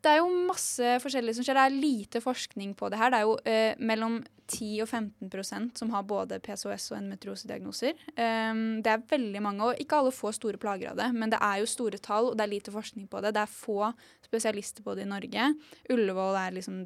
det 0.03 0.11
er 0.11 0.17
jo 0.19 0.45
masse 0.47 0.99
forskjellig 1.01 1.33
som 1.35 1.43
skjer. 1.43 1.55
Det 1.57 1.65
er 1.65 1.81
lite 1.81 2.21
forskning 2.21 2.75
på 2.75 2.89
det 2.91 2.99
her. 2.99 3.09
Det 3.09 3.19
er 3.19 3.23
jo 3.23 3.37
eh, 3.45 3.75
mellom 3.79 4.23
10 4.47 4.81
og 4.83 4.89
15% 4.89 5.77
som 5.79 5.89
har 5.89 6.03
både 6.03 6.37
PCOS 6.43 6.91
og 6.91 6.97
endometriosediagnoser. 6.99 7.93
Um, 8.17 8.81
det 8.83 8.91
er 8.91 9.05
veldig 9.09 9.41
mange, 9.41 9.63
og 9.63 9.79
ikke 9.79 9.95
alle 9.97 10.11
får 10.11 10.35
store 10.35 10.57
plager 10.59 10.91
av 10.91 10.97
det, 10.99 11.07
men 11.15 11.31
det 11.31 11.39
er 11.41 11.61
jo 11.61 11.65
store 11.71 11.97
tall, 11.97 12.27
og 12.29 12.37
det 12.37 12.43
er 12.43 12.51
lite 12.51 12.71
forskning 12.75 13.07
på 13.09 13.21
det. 13.23 13.33
Det 13.33 13.41
er 13.41 13.45
få 13.47 13.93
spesialister 14.21 14.83
på 14.83 14.95
det 14.95 15.05
i 15.07 15.09
Norge. 15.09 15.55
Ullevål 15.89 16.35
er 16.35 16.51
liksom 16.59 16.83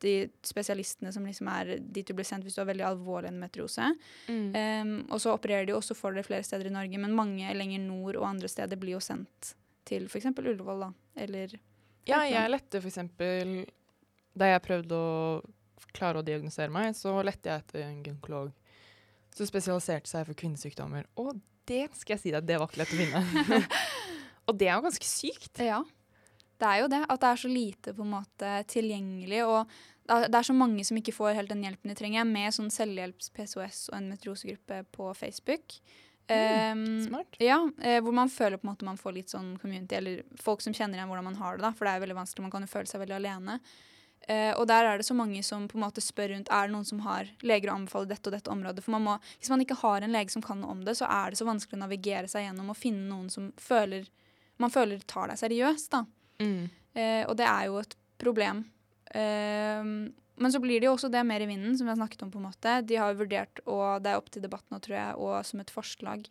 de 0.00 0.14
spesialistene 0.46 1.12
som 1.12 1.26
liksom 1.26 1.48
er 1.52 1.74
dit 1.80 2.06
du 2.06 2.14
blir 2.16 2.26
sendt 2.28 2.46
hvis 2.46 2.56
du 2.56 2.62
har 2.62 2.68
veldig 2.70 2.86
alvorlig 2.88 3.30
endometriose. 3.30 3.90
Mm. 4.28 4.46
Um, 4.56 4.92
og 5.10 5.20
så 5.22 5.34
opererer 5.36 5.68
de 5.68 5.76
også 5.76 5.96
for 5.98 6.16
det 6.16 6.26
flere 6.28 6.46
steder 6.46 6.70
i 6.70 6.74
Norge, 6.74 7.00
men 7.02 7.16
mange 7.16 7.54
lenger 7.56 7.82
nord 7.84 8.18
og 8.20 8.28
andre 8.30 8.50
steder 8.50 8.80
blir 8.80 8.96
jo 8.96 9.02
sendt 9.04 9.54
til 9.88 10.06
f.eks. 10.08 10.30
Ullevål, 10.32 10.86
da. 10.86 10.90
Eller 11.24 11.58
Ja, 12.08 12.22
jeg 12.24 12.50
lette 12.52 12.80
eksempel 12.80 13.64
Da 14.38 14.52
jeg 14.52 14.62
prøvde 14.64 14.96
å 14.96 15.12
klare 15.96 16.20
å 16.20 16.24
diagnosere 16.24 16.72
meg, 16.72 16.94
så 16.96 17.12
lette 17.26 17.50
jeg 17.50 17.64
etter 17.64 17.84
en 17.84 18.02
gynekolog 18.04 18.52
som 19.34 19.48
spesialiserte 19.48 20.10
seg 20.10 20.26
for 20.28 20.38
kvinnesykdommer. 20.38 21.06
Og 21.20 21.38
det 21.68 21.86
skal 21.98 22.16
jeg 22.16 22.22
si 22.22 22.32
deg, 22.34 22.46
det 22.46 22.58
var 22.60 22.70
ikke 22.70 22.82
lett 22.82 22.94
å 22.94 22.98
finne. 22.98 23.64
og 24.50 24.58
det 24.60 24.68
er 24.68 24.76
jo 24.76 24.84
ganske 24.86 25.08
sykt. 25.08 25.62
Ja. 25.62 25.80
Det 26.60 26.68
er 26.68 26.82
jo 26.82 26.90
det. 26.92 27.00
At 27.08 27.22
det 27.22 27.30
er 27.30 27.40
så 27.40 27.50
lite 27.50 27.94
på 27.96 28.04
en 28.04 28.12
måte 28.12 28.52
tilgjengelig. 28.68 29.40
Og 29.46 29.66
det 30.10 30.34
er- 30.34 30.42
så 30.42 30.54
mange 30.56 30.84
som 30.84 30.96
ikke 30.98 31.14
får 31.14 31.34
helt 31.34 31.48
den 31.48 31.62
hjelpen 31.64 31.88
de 31.88 31.94
trenger. 31.94 32.20
Er 32.20 32.24
med 32.24 32.52
sånn 32.52 32.70
selvhjelps-PCOS 32.70 33.88
og 33.90 33.96
en 33.98 34.10
meteorosegruppe 34.10 34.84
på 34.92 35.14
Facebook. 35.16 35.80
Um, 36.30 37.02
Smart. 37.08 37.36
ja, 37.40 37.68
eh, 37.82 38.00
hvor 38.00 38.12
man 38.14 38.28
føler 38.28 38.56
på 38.56 38.68
en 38.68 38.76
måte 38.76 38.84
man 38.84 38.96
får 38.96 39.14
litt 39.14 39.32
sånn 39.32 39.58
community, 39.58 39.96
eller 39.96 40.22
folk 40.38 40.60
som 40.60 40.72
kjenner 40.72 40.94
igjen 40.94 41.08
hvordan 41.08 41.24
man 41.24 41.34
har 41.34 41.56
det. 41.56 41.62
da, 41.62 41.72
For 41.72 41.84
det 41.84 41.90
er 41.90 41.98
jo 41.98 42.06
veldig 42.06 42.20
vanskelig, 42.20 42.42
man 42.42 42.50
kan 42.52 42.62
jo 42.62 42.68
føle 42.68 42.86
seg 42.86 43.00
veldig 43.00 43.16
alene. 43.16 43.60
Uh, 44.28 44.52
og 44.60 44.66
der 44.68 44.84
er 44.84 44.98
det 44.98 45.06
så 45.06 45.16
mange 45.16 45.42
som 45.42 45.66
på 45.66 45.74
en 45.74 45.82
måte 45.82 45.98
spør 46.04 46.30
rundt 46.36 46.46
er 46.52 46.68
det 46.68 46.74
noen 46.76 46.86
som 46.86 47.00
har 47.00 47.26
leger 47.42 47.70
å 47.72 47.74
anbefale 47.80 48.06
dette 48.06 48.28
og 48.28 48.32
dette 48.36 48.52
området. 48.52 48.84
For 48.84 48.92
man 48.92 49.02
må, 49.02 49.18
hvis 49.40 49.50
man 49.50 49.60
ikke 49.64 49.80
har 49.80 50.02
en 50.02 50.12
lege 50.12 50.30
som 50.30 50.42
kan 50.42 50.60
noe 50.60 50.70
om 50.70 50.84
det, 50.84 50.94
så 51.00 51.08
er 51.08 51.30
det 51.30 51.38
så 51.40 51.48
vanskelig 51.48 51.80
å 51.80 51.88
navigere 51.88 52.28
seg 52.28 52.46
gjennom 52.46 52.70
og 52.70 52.76
finne 52.76 53.08
noen 53.08 53.30
som 53.32 53.50
føler 53.56 54.06
man 54.60 54.70
føler 54.70 55.00
tar 55.06 55.28
deg 55.32 55.38
seriøst. 55.40 55.90
da. 55.90 56.04
Mm. 56.40 56.70
Eh, 56.96 57.24
og 57.28 57.36
det 57.38 57.46
er 57.46 57.66
jo 57.70 57.78
et 57.82 57.94
problem. 58.18 58.64
Eh, 59.14 59.82
men 60.40 60.52
så 60.54 60.60
blir 60.62 60.80
det 60.80 60.88
jo 60.88 60.94
også 60.96 61.10
det 61.12 61.20
mer 61.28 61.42
i 61.44 61.46
vinden, 61.50 61.76
som 61.76 61.86
vi 61.86 61.92
har 61.92 62.00
snakket 62.00 62.22
om. 62.24 62.30
på 62.32 62.40
en 62.40 62.48
måte. 62.48 62.78
De 62.86 62.96
har 62.96 63.12
jo 63.12 63.20
vurdert, 63.20 63.60
og 63.68 64.02
det 64.02 64.10
er 64.14 64.16
opp 64.20 64.30
til 64.32 64.42
debatt 64.42 64.64
nå, 64.72 64.80
tror 64.80 64.96
jeg, 64.96 65.14
og 65.20 65.44
som 65.44 65.60
et 65.60 65.70
forslag, 65.74 66.24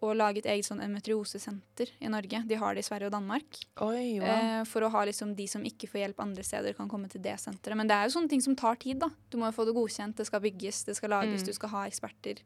å 0.00 0.14
lage 0.16 0.38
et 0.40 0.46
eget 0.48 0.64
sånn 0.64 0.78
endometriosesenter 0.80 1.90
i 2.00 2.08
Norge. 2.08 2.38
De 2.48 2.54
har 2.56 2.74
det 2.74 2.84
i 2.84 2.88
Sverige 2.88 3.10
og 3.10 3.12
Danmark. 3.12 3.58
Oi, 3.84 4.20
wow. 4.22 4.28
Eh, 4.30 4.62
for 4.70 4.86
å 4.86 4.90
ha 4.94 5.02
liksom 5.04 5.34
de 5.36 5.44
som 5.50 5.62
ikke 5.66 5.90
får 5.90 6.00
hjelp 6.06 6.22
andre 6.24 6.44
steder, 6.46 6.76
kan 6.78 6.88
komme 6.88 7.10
til 7.10 7.20
det 7.20 7.34
senteret. 7.42 7.76
Men 7.76 7.90
det 7.90 7.96
er 7.98 8.06
jo 8.08 8.14
sånne 8.14 8.30
ting 8.30 8.40
som 8.40 8.56
tar 8.56 8.78
tid. 8.80 9.00
da. 9.02 9.10
Du 9.28 9.36
må 9.36 9.50
jo 9.50 9.56
få 9.58 9.66
det 9.66 9.74
godkjent, 9.76 10.16
det 10.16 10.26
skal 10.30 10.40
bygges, 10.40 10.84
det 10.86 10.96
skal 10.96 11.10
lages, 11.10 11.42
Mm. 11.42 11.46
du 11.46 11.52
skal 11.52 11.68
ha 11.74 11.82
eksperter. 11.90 12.38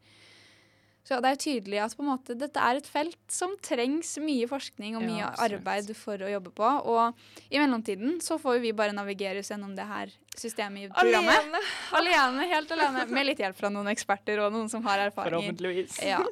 Så 1.05 1.19
det 1.21 1.31
er 1.35 1.41
tydelig 1.41 1.81
at 1.85 1.93
på 1.97 2.01
en 2.01 2.09
måte, 2.15 2.35
dette 2.41 2.61
er 2.65 2.79
et 2.81 2.87
felt 2.89 3.19
som 3.29 3.53
trengs 3.65 4.15
mye 4.25 4.49
forskning 4.49 4.97
og 4.97 5.05
mye 5.05 5.21
ja, 5.21 5.33
arbeid 5.45 5.91
for 5.99 6.23
å 6.25 6.31
jobbe 6.33 6.53
på. 6.57 6.71
Og 6.89 7.53
i 7.53 7.61
mellomtiden 7.61 8.17
så 8.25 8.39
får 8.41 8.63
vi 8.63 8.73
bare 8.77 8.97
navigere 8.97 9.43
oss 9.45 9.53
gjennom 9.53 9.75
det 9.77 9.85
her 9.85 10.15
systemet 10.33 10.87
i 10.87 10.93
programmet. 10.95 11.37
Alene! 11.37 11.61
Alene, 12.01 12.47
helt 12.55 12.73
alene. 12.73 13.05
Med 13.13 13.29
litt 13.29 13.45
hjelp 13.45 13.59
fra 13.59 13.69
noen 13.73 13.93
eksperter 13.93 14.41
og 14.47 14.55
noen 14.57 14.73
som 14.73 14.85
har 14.89 15.05
erfaringer. 15.05 15.45
Forhåpentligvis. 15.45 16.01
Ja. 16.09 16.23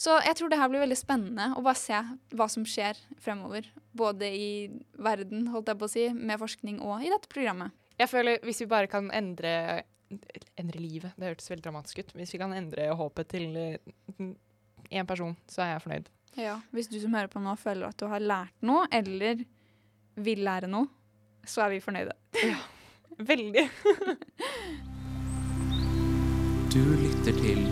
Så 0.00 0.14
jeg 0.24 0.36
tror 0.36 0.52
det 0.52 0.56
her 0.60 0.68
blir 0.72 0.84
veldig 0.84 0.96
spennende 1.00 1.50
å 1.56 1.64
bare 1.64 1.80
se 1.80 1.98
hva 2.36 2.46
som 2.52 2.64
skjer 2.68 3.00
fremover. 3.20 3.66
Både 3.96 4.28
i 4.32 4.50
verden, 5.00 5.48
holdt 5.52 5.72
jeg 5.72 5.80
på 5.80 5.88
å 5.88 5.92
si, 5.92 6.06
med 6.12 6.40
forskning 6.40 6.78
og 6.84 7.04
i 7.04 7.12
dette 7.12 7.28
programmet. 7.32 7.72
Jeg 8.00 8.08
føler 8.08 8.40
hvis 8.44 8.62
vi 8.62 8.68
bare 8.68 8.88
kan 8.88 9.10
endre 9.12 9.82
Endre 10.58 10.80
livet, 10.82 11.12
det 11.16 11.28
hørtes 11.30 11.50
veldig 11.50 11.64
dramatisk 11.68 12.00
ut. 12.02 12.14
Hvis 12.18 12.32
vi 12.34 12.40
kan 12.42 12.52
endre 12.56 12.88
håpet 12.98 13.28
til 13.30 13.54
én 14.90 15.06
person, 15.06 15.36
så 15.46 15.62
er 15.62 15.72
jeg 15.76 15.82
fornøyd. 15.86 16.08
Ja, 16.38 16.56
Hvis 16.74 16.88
du 16.90 16.98
som 17.02 17.14
hører 17.14 17.30
på 17.30 17.40
nå 17.42 17.54
føler 17.58 17.88
at 17.90 17.98
du 17.98 18.06
har 18.10 18.22
lært 18.22 18.54
noe, 18.66 18.86
eller 18.94 19.44
vil 20.20 20.42
lære 20.46 20.68
noe, 20.70 20.86
så 21.46 21.64
er 21.66 21.76
vi 21.76 21.80
fornøyde. 21.84 22.14
ja, 22.42 22.58
Veldig. 23.18 23.66
Du 26.70 26.78
lytter 26.78 27.34
til 27.34 27.64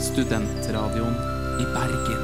Studentradioen 0.00 1.12
i 1.60 1.66
Bergen. 1.74 2.22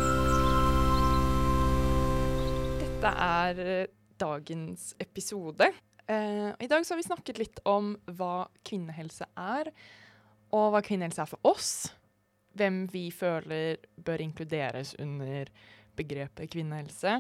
Dette 2.80 3.10
er 3.26 3.60
eh, 3.60 3.90
dagens 4.16 4.94
episode. 5.04 5.68
Eh, 6.06 6.50
I 6.58 6.68
dag 6.70 6.84
har 6.88 6.96
vi 6.96 7.02
snakket 7.02 7.38
litt 7.40 7.62
om 7.66 7.94
hva 8.18 8.46
kvinnehelse 8.66 9.26
er, 9.34 9.72
og 10.54 10.68
hva 10.74 10.82
kvinnehelse 10.84 11.24
er 11.24 11.30
for 11.30 11.50
oss. 11.50 11.72
Hvem 12.56 12.84
vi 12.92 13.08
føler 13.12 13.80
bør 13.98 14.22
inkluderes 14.24 14.94
under 15.02 15.50
begrepet 15.98 16.52
kvinnehelse. 16.52 17.18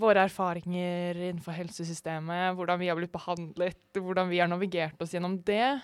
Våre 0.00 0.24
erfaringer 0.24 1.18
innenfor 1.18 1.54
helsesystemet, 1.58 2.56
hvordan 2.56 2.80
vi 2.80 2.88
har 2.88 2.96
blitt 2.96 3.12
behandlet, 3.12 3.82
hvordan 3.98 4.30
vi 4.32 4.40
har 4.40 4.48
navigert 4.48 5.04
oss 5.04 5.12
gjennom 5.12 5.36
det. 5.44 5.76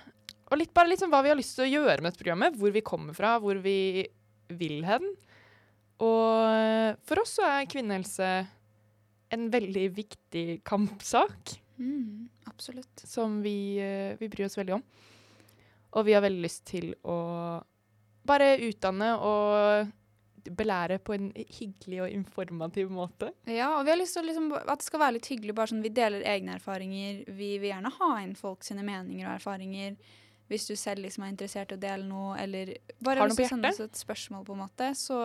Og 0.49 0.57
litt 0.57 0.73
bare 0.73 0.89
litt 0.89 1.03
sånn 1.03 1.13
hva 1.13 1.21
vi 1.27 1.35
har 1.35 1.37
lyst 1.37 1.59
til 1.59 1.67
å 1.67 1.73
gjøre 1.83 2.01
med 2.01 2.09
dette 2.09 2.23
programmet. 2.23 2.57
Hvor 2.57 2.73
vi 2.73 2.87
kommer 2.87 3.17
fra, 3.17 3.37
hvor 3.43 3.61
vi 3.61 4.09
vil 4.49 4.81
hen. 4.89 5.05
Og 6.01 6.49
eh, 6.49 6.97
for 7.05 7.21
oss 7.21 7.37
så 7.37 7.45
er 7.45 7.69
kvinnehelse 7.69 8.33
en 9.37 9.49
veldig 9.53 9.89
viktig 9.93 10.63
kampsak 10.65 11.59
Mm, 11.79 12.29
absolutt. 12.51 13.05
som 13.05 13.41
vi, 13.43 13.79
eh, 13.79 14.17
vi 14.19 14.29
bryr 14.29 14.47
oss 14.47 14.59
veldig 14.59 14.75
om. 14.75 14.83
Og 15.97 16.05
vi 16.05 16.12
har 16.12 16.23
veldig 16.23 16.43
lyst 16.43 16.67
til 16.69 16.93
å 17.05 17.19
bare 18.29 18.59
utdanne 18.61 19.14
og 19.25 19.95
belære 20.49 20.99
på 21.05 21.14
en 21.17 21.31
hyggelig 21.37 22.03
og 22.05 22.12
informativ 22.12 22.93
måte. 22.93 23.33
Ja, 23.49 23.75
og 23.79 23.85
vi 23.87 23.93
har 23.93 24.01
lyst 24.01 24.17
til 24.17 24.29
liksom, 24.29 24.53
at 24.59 24.81
det 24.81 24.87
skal 24.87 25.03
være 25.03 25.17
litt 25.19 25.29
hyggelig. 25.33 25.55
bare 25.57 25.73
sånn 25.73 25.83
Vi 25.85 25.93
deler 25.93 26.25
egne 26.25 26.57
erfaringer. 26.57 27.25
Vi 27.27 27.59
vil 27.59 27.71
gjerne 27.73 27.93
ha 27.99 28.14
inn 28.23 28.35
folk 28.38 28.64
sine 28.64 28.85
meninger 28.87 29.27
og 29.27 29.35
erfaringer. 29.37 29.97
Hvis 30.49 30.64
du 30.64 30.75
selv 30.81 31.05
liksom 31.05 31.27
er 31.27 31.33
interessert 31.35 31.73
i 31.75 31.77
å 31.77 31.81
dele 31.81 32.07
noe, 32.09 32.38
eller 32.41 32.73
bare 33.05 33.21
Har 33.21 33.29
noe 33.29 33.37
på 33.37 33.49
sende 33.51 33.69
oss 33.69 33.83
et 33.85 33.99
spørsmål, 34.01 34.47
på 34.47 34.55
en 34.57 34.62
måte, 34.62 34.87
så 34.97 35.19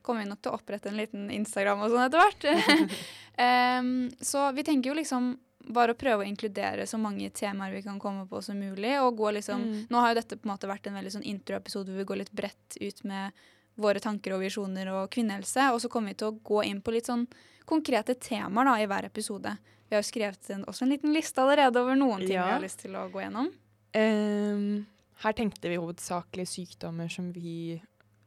kommer 0.00 0.24
vi 0.24 0.30
nok 0.30 0.40
til 0.40 0.52
å 0.52 0.56
opprette 0.56 0.88
en 0.88 0.96
liten 0.96 1.28
Instagram 1.34 1.84
og 1.84 1.92
sånn 1.92 2.06
etter 2.06 2.22
hvert. 2.22 2.46
um, 3.82 3.90
så 4.24 4.48
vi 4.56 4.64
tenker 4.64 4.92
jo 4.92 4.96
liksom 4.96 5.34
bare 5.68 5.92
å 5.94 5.98
prøve 5.98 6.24
å 6.24 6.28
inkludere 6.28 6.86
så 6.86 6.98
mange 6.98 7.30
temaer 7.30 7.72
vi 7.72 7.82
kan 7.82 7.98
komme 8.00 8.26
på 8.28 8.42
som 8.42 8.58
mulig. 8.58 8.98
og 9.00 9.16
gå 9.16 9.32
liksom, 9.38 9.62
Mm. 9.62 9.86
Nå 9.90 10.00
har 10.00 10.08
jo 10.14 10.20
dette 10.20 10.36
på 10.36 10.48
en 10.48 10.54
måte 10.56 10.68
vært 10.68 10.86
en 10.86 10.94
veldig 10.94 11.12
sånn 11.12 11.24
introepisode 11.24 11.86
hvor 11.92 11.98
vi 11.98 12.04
går 12.04 12.18
litt 12.18 12.32
bredt 12.32 12.76
ut 12.80 13.04
med 13.04 13.32
våre 13.76 14.00
tanker 14.00 14.32
og 14.34 14.40
visjoner 14.40 14.88
og 14.92 15.10
kvinnehelse. 15.10 15.72
Og 15.72 15.80
så 15.80 15.88
kommer 15.88 16.08
vi 16.08 16.14
til 16.14 16.28
å 16.32 16.38
gå 16.42 16.64
inn 16.64 16.80
på 16.82 16.92
litt 16.92 17.06
sånn 17.06 17.26
konkrete 17.64 18.14
temaer 18.18 18.64
da, 18.64 18.74
i 18.82 18.86
hver 18.86 19.04
episode. 19.04 19.56
Vi 19.88 19.94
har 19.96 20.02
jo 20.02 20.08
skrevet 20.10 20.50
en, 20.50 20.64
også 20.64 20.82
en 20.82 20.90
liten 20.90 21.12
liste 21.12 21.38
allerede 21.40 21.76
over 21.80 21.94
noen 21.94 22.20
ting 22.20 22.36
Ja. 22.36 22.46
vi 22.46 22.52
har 22.52 22.60
lyst 22.60 22.80
til 22.80 22.92
å 22.96 23.10
gå 23.12 23.20
gjennom. 23.22 23.52
Um, 23.94 24.86
her 25.22 25.32
tenkte 25.32 25.68
vi 25.68 25.76
hovedsakelig 25.76 26.46
sykdommer 26.48 27.10
som 27.12 27.30
vi 27.32 27.80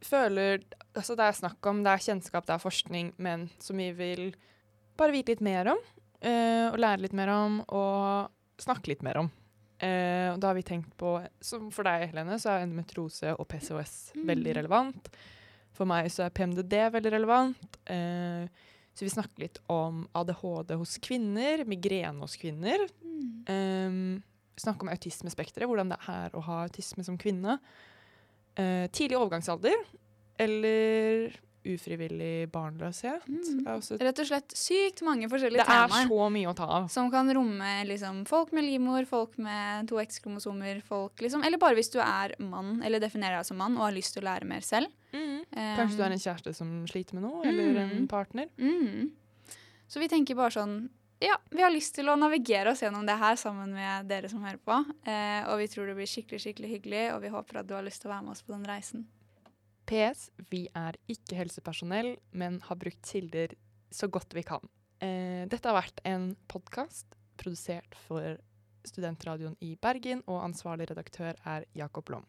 føler 0.06 0.62
Altså 0.96 1.16
det 1.18 1.26
er 1.26 1.32
snakk 1.34 1.66
om, 1.68 1.84
det 1.84 1.92
er 1.92 1.98
kjennskap, 2.06 2.46
det 2.46 2.54
er 2.54 2.62
forskning, 2.64 3.14
men 3.18 3.50
som 3.60 3.76
vi 3.76 3.92
vil 3.92 4.36
bare 4.96 5.12
vite 5.12 5.34
litt 5.34 5.42
mer 5.42 5.68
om. 5.74 5.78
Eh, 6.26 6.68
å 6.74 6.78
lære 6.80 7.06
litt 7.06 7.16
mer 7.18 7.32
om, 7.34 7.62
og 7.70 8.62
snakke 8.62 8.92
litt 8.94 9.04
mer 9.06 9.22
om. 9.24 9.32
Eh, 9.84 10.30
og 10.32 10.40
da 10.40 10.50
har 10.52 10.58
vi 10.58 10.64
tenkt 10.66 10.94
på, 11.00 11.18
som 11.44 11.68
for 11.76 11.88
deg 11.88 12.10
Helene, 12.10 12.38
så 12.42 12.54
er 12.54 12.66
endometriose 12.66 13.34
og 13.36 13.48
PCOS 13.52 13.96
Mm. 14.16 14.28
veldig 14.32 14.54
relevant. 14.62 15.10
For 15.76 15.86
meg 15.86 16.08
så 16.14 16.24
er 16.26 16.32
PMDD 16.32 16.78
veldig 16.96 17.12
relevant. 17.12 17.78
Eh, 17.92 18.48
så 18.96 19.04
vi 19.04 19.12
snakker 19.12 19.44
litt 19.44 19.60
om 19.68 20.06
ADHD 20.16 20.78
hos 20.80 20.98
kvinner, 21.04 21.66
migrene 21.68 22.22
hos 22.24 22.38
kvinner. 22.40 22.86
Um, 23.50 24.24
snakke 24.56 24.86
om 24.86 24.90
autismespekteret, 24.94 25.68
hvordan 25.68 25.92
det 25.92 25.98
er 26.08 26.32
å 26.32 26.42
ha 26.48 26.62
autisme 26.64 27.04
som 27.04 27.18
kvinne. 27.20 27.60
Eh, 28.56 28.88
tidlig 28.96 29.18
overgangsalder 29.20 29.76
eller 30.40 31.36
ufrivillig 31.66 32.50
barnløshet. 32.54 33.26
Mm. 33.28 33.66
også, 33.76 33.98
Rett 34.02 34.20
og 34.22 34.28
slett 34.30 34.56
sykt 34.56 35.02
mange 35.06 35.28
forskjellige 35.32 35.66
det 35.66 35.76
er 35.76 36.08
så 36.08 36.30
mye 36.32 36.50
å 36.52 36.56
ta 36.56 36.68
av. 36.80 36.88
Som 36.94 37.10
kan 37.12 37.30
romme 37.34 37.72
liksom, 37.90 38.24
folk 38.30 38.52
med 38.56 38.64
livmor, 38.68 39.06
folk 39.10 39.38
med 39.38 39.88
to 39.90 40.00
X-kromosomer, 40.04 40.82
folk 40.86 41.22
liksom 41.26 41.44
Eller 41.46 41.58
bare 41.62 41.76
hvis 41.76 41.92
du 41.94 42.00
er 42.00 42.36
mann, 42.40 42.82
eller 42.86 43.00
definerer 43.04 43.38
deg 43.42 43.46
som 43.50 43.58
mann 43.58 43.78
og 43.78 43.88
har 43.90 43.96
lyst 43.98 44.14
til 44.16 44.24
å 44.24 44.30
lære 44.32 44.46
mer 44.50 44.62
selv. 44.62 44.88
Kanskje 45.16 45.96
du 45.98 46.04
er 46.04 46.12
en 46.12 46.20
kjæreste 46.20 46.54
som 46.56 46.72
sliter 46.90 47.16
med 47.16 47.24
noe, 47.24 47.42
eller 47.48 47.78
en 47.86 47.96
Mm. 48.04 48.08
partner. 48.08 48.48
Mm. 48.60 49.12
Så 49.88 50.00
vi 50.02 50.08
tenker 50.08 50.36
bare 50.36 50.52
sånn 50.52 50.90
Ja, 51.22 51.38
vi 51.50 51.62
har 51.64 51.72
lyst 51.72 51.96
til 51.96 52.06
å 52.12 52.18
navigere 52.20 52.72
oss 52.74 52.82
gjennom 52.84 53.06
det 53.08 53.16
her 53.18 53.36
sammen 53.40 53.72
med 53.74 54.08
dere 54.10 54.28
som 54.30 54.44
hører 54.44 54.60
på. 54.60 54.76
Eh, 55.08 55.48
og 55.48 55.60
vi 55.60 55.68
tror 55.72 55.88
det 55.88 55.96
blir 55.96 56.06
skikkelig, 56.12 56.42
skikkelig 56.44 56.70
hyggelig, 56.74 57.04
og 57.16 57.22
vi 57.24 57.30
håper 57.32 57.60
at 57.62 57.68
du 57.68 57.74
har 57.74 57.84
lyst 57.84 58.02
til 58.02 58.12
å 58.12 58.14
være 58.16 58.24
med 58.26 58.32
oss 58.36 58.42
på 58.44 58.52
den 58.52 58.66
reisen. 58.68 59.06
PS. 59.90 60.30
Vi 60.52 60.66
er 60.76 60.98
ikke 61.12 61.38
helsepersonell, 61.40 62.16
men 62.32 62.60
har 62.66 62.80
brukt 62.80 63.06
kilder 63.06 63.56
så 63.94 64.10
godt 64.12 64.36
vi 64.36 64.44
kan. 64.46 64.64
Eh, 65.04 65.46
dette 65.50 65.70
har 65.70 65.78
vært 65.78 66.02
en 66.08 66.34
podkast 66.52 67.18
produsert 67.40 67.98
for 68.08 68.38
Studentradioen 68.86 69.56
i 69.66 69.76
Bergen, 69.82 70.22
og 70.28 70.44
ansvarlig 70.46 70.90
redaktør 70.92 71.34
er 71.46 71.66
Jakob 71.74 72.10
Lom. 72.14 72.26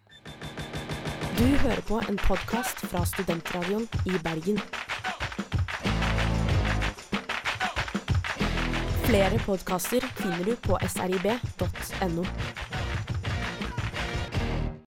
Du 1.36 1.44
hører 1.44 1.82
på 1.84 2.00
en 2.08 2.16
podkast 2.16 2.86
fra 2.88 3.04
Studentradioen 3.04 3.88
i 4.08 4.16
Bergen. 4.24 4.60
Flere 9.06 9.38
podkaster 9.44 10.02
finner 10.18 10.48
du 10.48 10.56
på 10.64 10.78
srib.no. 10.88 12.24